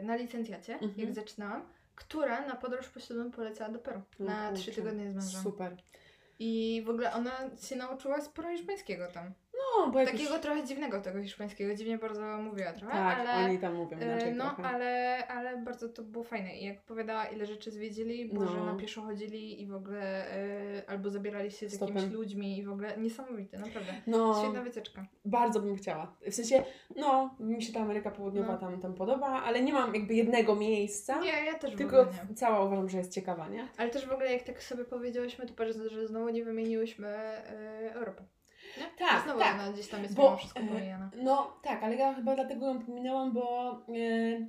[0.03, 0.93] na licencjacie, Mhm.
[0.97, 1.63] jak zaczynałam,
[2.01, 5.43] która na podróż po ślubem poleciała do Peru na kurczę, trzy tygodnie z mężem.
[5.43, 5.77] Super.
[6.39, 7.33] I w ogóle ona
[7.63, 9.33] się nauczyła sporo hiszpańskiego tam.
[9.79, 13.45] No, bo Takiego trochę dziwnego tego hiszpańskiego, dziwnie bardzo mówiła trochę, Tak, ale...
[13.45, 14.63] oni tam mówią e, inaczej No, trochę.
[14.69, 16.57] ale, ale bardzo to było fajne.
[16.57, 18.51] I jak opowiadała, ile rzeczy zwiedzili, bo No.
[18.51, 21.95] że na pieszo chodzili i w ogóle e, albo zabierali się z Stopem.
[21.97, 23.93] jakimiś ludźmi i w ogóle niesamowite, naprawdę.
[24.07, 25.07] No, Świetna wycieczka.
[25.25, 26.17] bardzo bym chciała.
[26.31, 26.65] W sensie,
[26.97, 28.59] no, mi się ta Ameryka Południowa No.
[28.59, 32.35] tam, tam podoba, ale nie mam jakby jednego miejsca, Nie, ja też tylko nie.
[32.35, 33.69] cała uważam, że jest ciekawa, nie?
[33.77, 37.91] Ale też w ogóle jak tak sobie powiedziałyśmy, to patrz, że znowu nie wymieniłyśmy e,
[37.95, 38.23] Europy.
[38.79, 39.07] Nie?
[39.07, 39.55] Tak, znowu tak.
[39.55, 41.11] ona gdzieś tam jest Bo, wszystko e, pomijana.
[41.17, 44.47] No tak, ale ja chyba dlatego ją pominęłam, bo e,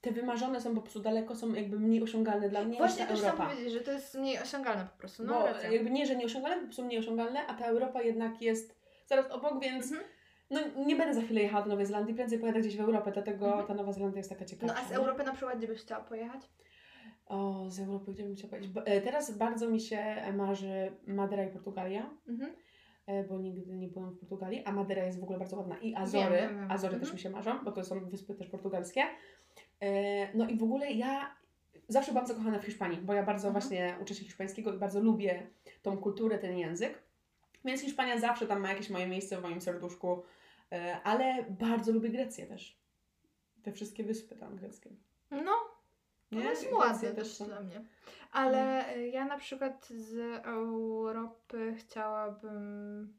[0.00, 3.10] te wymarzone są po prostu daleko, są jakby mniej osiągalne dla mnie Właśnie niż ta
[3.10, 3.52] też chciałam Europa.
[3.54, 5.24] powiedzieć, że to jest mniej osiągalne po prostu.
[5.24, 5.70] No, bo racja.
[5.72, 9.60] jakby nie, że nieosiągalne, po prostu mniej osiągalne, a ta Europa jednak jest zaraz obok,
[9.62, 10.10] więc Mhm.
[10.50, 13.46] no nie będę za chwilę jechała do Nowej Zelandii, prędzej pojadę gdzieś w Europę, dlatego
[13.46, 13.66] Mhm.
[13.66, 14.72] ta Nowa Zelandia jest taka ciekawa.
[14.72, 16.40] No a z Europy na przykład gdzie byś chciała pojechać?
[17.26, 18.70] O, z Europy, gdzie bym chciała pojechać?
[18.84, 22.10] E, Teraz bardzo mi się marzy Madeira i Portugalia.
[22.28, 22.54] Mhm.
[23.06, 25.78] E, bo nigdy nie byłam w Portugalii, a Madeira jest w ogóle bardzo ładna.
[25.78, 26.70] I Azory, Wiem, wiem, wiem.
[26.70, 27.14] Azory też Mhm.
[27.16, 29.02] mi się marzą, bo to są wyspy też portugalskie.
[29.80, 31.34] E, No i w ogóle ja
[31.88, 33.62] zawsze byłam zakochana w Hiszpanii, bo ja bardzo Mhm.
[33.62, 35.46] właśnie uczę się hiszpańskiego i bardzo lubię
[35.82, 36.98] tą kulturę, ten język.
[37.64, 40.22] Więc Hiszpania zawsze tam ma jakieś moje miejsce w moim serduszku,
[40.72, 42.78] e, ale bardzo lubię Grecję też.
[43.62, 44.90] Te wszystkie wyspy tam greckie.
[45.30, 45.52] No,
[46.32, 46.44] Nie?
[46.44, 47.84] jest Grecja ładne też są- dla mnie.
[48.32, 53.14] Ale e, ja na przykład z Europy chciałabym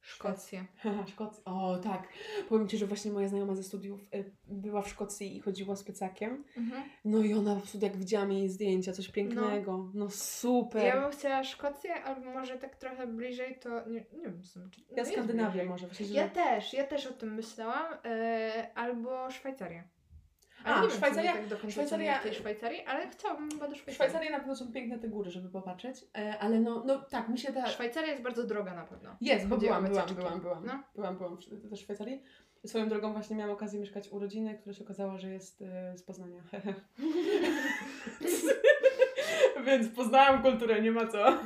[0.00, 0.64] Szkocję.
[0.76, 1.42] Haha, Szkocja.
[1.44, 2.08] O tak.
[2.48, 5.84] Powiem Ci, że właśnie moja znajoma ze studiów y, była w Szkocji i chodziła z
[5.84, 6.44] plecakiem.
[6.56, 6.82] Mhm.
[7.04, 9.90] No i ona po prostu jak widziałam jej zdjęcia, coś pięknego.
[9.94, 10.84] No, super.
[10.84, 14.80] Ja bym chciała Szkocję, albo może tak trochę bliżej to, nie, nie wiem sumie, czy...
[14.80, 15.86] no Ja jest Skandynawię może.
[15.86, 16.14] Właśnie, że...
[16.14, 19.84] Ja też, ja też o tym myślałam, e, albo Szwajcaria.
[20.64, 22.18] Ale A, nie wiem, Szwajcaria- tak do końca Szwajcaria- Szwajcaria...
[22.18, 23.94] w tej Szwajcarii, ale chciałabym chyba do Szwajcarii.
[23.94, 27.38] Szwajcarii na pewno są piękne te góry, żeby popatrzeć, e, ale no, no tak, mi
[27.38, 27.66] się ta...
[27.66, 29.16] Szwajcaria jest bardzo droga na pewno.
[29.20, 30.82] Jest, bo byłam, byłam, byłam, byłam, No.
[30.94, 32.22] byłam, byłam w, też w Szwajcarii.
[32.66, 36.02] Swoją drogą właśnie miałam okazję mieszkać u rodziny, która się okazała, że jest e, z
[36.02, 36.42] Poznania.
[39.66, 41.38] Więc poznałam kulturę, nie ma co.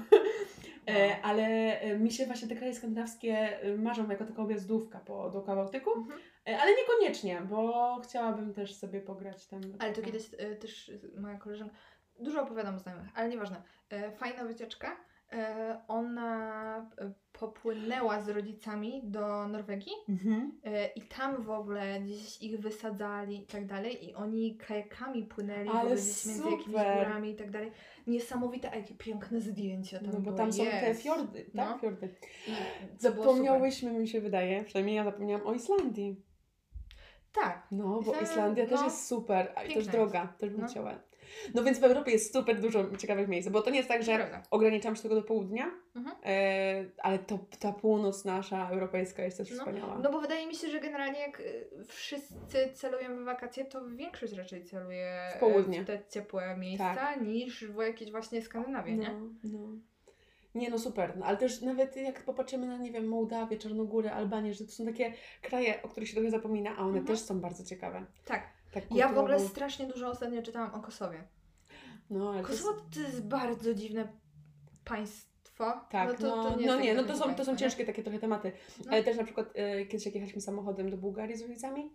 [0.88, 1.44] E, ale
[1.80, 5.90] e, mi się właśnie te kraje skandynawskie e, marzą jako taka objazdówka po, dookoła Bałtyku,
[5.92, 6.20] Mhm.
[6.46, 9.60] ale niekoniecznie, bo chciałabym też sobie pograć tam.
[9.78, 11.74] Ale to kiedyś też moja koleżanka,
[12.20, 13.62] dużo opowiadam o znajomych, ale nieważne.
[14.16, 14.96] Fajna wycieczka.
[15.34, 20.52] E, ona e, popłynęła z rodzicami do Norwegii Mhm.
[20.64, 25.68] e, i tam w ogóle gdzieś ich wysadzali i tak dalej i oni kajakami płynęli
[25.68, 26.66] w Ale ogóle gdzieś między jakimiś
[26.98, 27.70] górami i tak dalej.
[28.06, 30.36] Niesamowite, a jakie piękne zdjęcia tam No bo były.
[30.36, 31.02] tam są te Jest.
[31.02, 31.70] fiordy, tak?
[31.70, 31.78] No.
[31.78, 32.08] Fiordy.
[32.48, 33.12] I to było super.
[33.12, 36.16] Zapomniałyśmy, mi się wydaje, przynajmniej ja zapomniałam o Islandii.
[37.34, 37.66] Tak.
[37.70, 40.68] No, bo Islandia, Islandia też no, jest super, a i też droga, też bym No.
[40.68, 40.94] chciała.
[41.54, 44.14] No więc w Europie jest super dużo ciekawych miejsc, bo to nie jest tak, że
[44.16, 44.42] Prawda.
[44.50, 46.16] ograniczam się tylko do południa, Mhm.
[46.24, 49.98] e, ale to, ta północ nasza, europejska jest też No, wspaniała.
[49.98, 54.32] No bo wydaje mi się, że generalnie jak y, wszyscy celują w wakacje, to większość
[54.32, 55.82] raczej celuje W południe.
[55.82, 59.08] w te ciepłe miejsca niż w jakieś właśnie Skandynawię, nie?
[59.12, 59.58] no, no.
[60.54, 64.54] Nie no super, no, ale też nawet jak popatrzymy na, nie wiem, Mołdawię, Czarnogórę, Albanię,
[64.54, 67.06] że to są takie kraje, o których się trochę zapomina, a one Mhm.
[67.06, 68.06] też są bardzo ciekawe.
[68.24, 68.42] Tak.
[68.72, 71.24] Tak Ja w ogóle strasznie dużo ostatnio czytałam o Kosowie.
[72.10, 72.62] No, ale to jest...
[72.62, 74.08] Kosowo to jest bardzo dziwne
[74.84, 75.72] państwo.
[75.90, 78.02] Tak, no, no, to, to nie no nie, no to są, to są ciężkie takie
[78.02, 78.52] trochę tematy.
[78.86, 78.92] No.
[78.92, 81.90] Ale też na przykład e, kiedyś jak jechaliśmy samochodem do Bułgarii z rodzicami,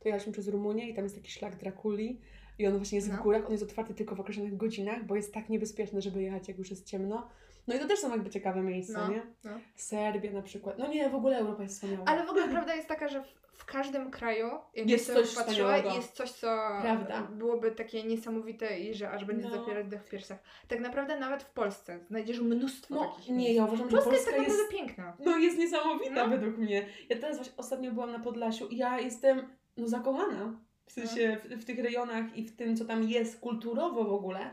[0.00, 2.20] to jechaliśmy przez Rumunię i tam jest taki szlak Drakuli
[2.58, 3.22] i on właśnie jest w No.
[3.22, 6.58] górach, on jest otwarty tylko w określonych godzinach, bo jest tak niebezpieczne, żeby jechać jak
[6.58, 7.28] już jest ciemno.
[7.66, 9.22] No i to też są jakby ciekawe miejsca, No, nie?
[9.44, 9.50] no.
[9.76, 10.78] Serbia na przykład.
[10.78, 12.04] No nie, w ogóle Europa jest wspaniała.
[12.06, 16.12] Ale w ogóle prawda jest taka, że w, każdym kraju jak Jest coś patrzyła, jest
[16.12, 16.46] coś, co
[16.82, 17.22] Prawda.
[17.22, 19.56] byłoby takie niesamowite i że aż będzie No.
[19.56, 20.38] zapierać dech w piersiach.
[20.68, 24.24] Tak naprawdę nawet w Polsce znajdziesz mnóstwo No takich nie, ja uważam, że Polska jest
[24.24, 24.58] Polska tak jest...
[24.62, 25.16] naprawdę piękna.
[25.18, 26.28] No jest niesamowita No.
[26.28, 26.86] według mnie.
[27.08, 30.60] Ja teraz właśnie ostatnio byłam na Podlasiu i ja jestem no zakochana.
[30.86, 34.50] W sensie w, w tych rejonach i w tym, co tam jest kulturowo w ogóle.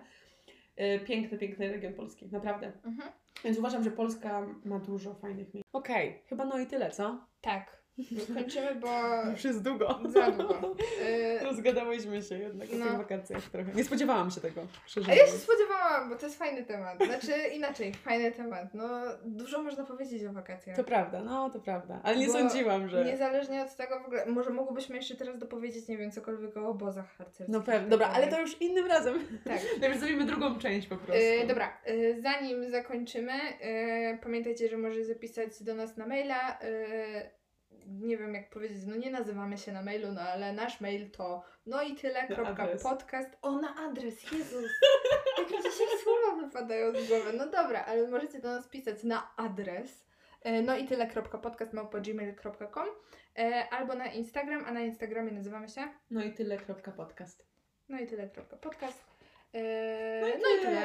[0.81, 2.71] E, Piękny, piękny region Polski, naprawdę.
[2.85, 3.11] Mhm.
[3.43, 5.69] Więc uważam, że Polska ma dużo fajnych miejsc.
[5.73, 7.27] Okej, chyba no i tyle, co?
[7.41, 7.80] Tak.
[8.33, 8.87] Kończymy, bo
[9.31, 9.99] Już jest długo.
[10.05, 10.75] za długo.
[11.05, 12.85] Y, Rozgadałyśmy się jednak o No.
[12.85, 13.71] tych wakacjach trochę.
[13.73, 17.03] Nie spodziewałam się tego, szczerze A ja się spodziewałam, bo to jest fajny temat.
[17.05, 18.73] Znaczy inaczej, fajny temat.
[18.73, 18.89] No
[19.25, 20.75] dużo można powiedzieć o wakacjach.
[20.77, 21.99] To prawda, no to prawda.
[22.03, 23.05] Ale nie Bo sądziłam, że...
[23.05, 27.17] Niezależnie od tego w ogóle, może mogłybyśmy jeszcze teraz dopowiedzieć, nie wiem, cokolwiek o obozach
[27.17, 27.47] harcerskich.
[27.49, 27.79] No i pewnie.
[27.81, 28.23] tak Dobra, dalej.
[28.23, 29.19] ale to już innym razem.
[29.43, 29.59] Tak.
[29.81, 31.23] Najpierw zrobimy drugą część po prostu.
[31.43, 33.31] E, dobra, e, zanim zakończymy,
[33.61, 36.59] e, pamiętajcie, że możecie zapisać do nas na maila.
[37.87, 41.43] Nie wiem jak powiedzieć, no nie nazywamy się na mailu, no ale nasz mail to
[41.65, 42.83] no i tyle, Na kropka adres.
[42.83, 43.29] podcast.
[43.41, 44.71] O, na adres, Jezus!
[45.37, 47.33] Jakie dzisiaj słowa wypadają z głowy.
[47.33, 50.05] No dobra, ale możecie do nas pisać na adres
[50.41, 52.87] e, no i tyle, kropka podcast małpa gmail.com
[53.37, 57.45] e, albo na Instagram, a na Instagramie nazywamy się No i tyle, kropka podcast.
[57.89, 59.03] no i tyle, kropka podcast.
[59.53, 60.61] E, No i no i tyle.
[60.61, 60.81] tyle.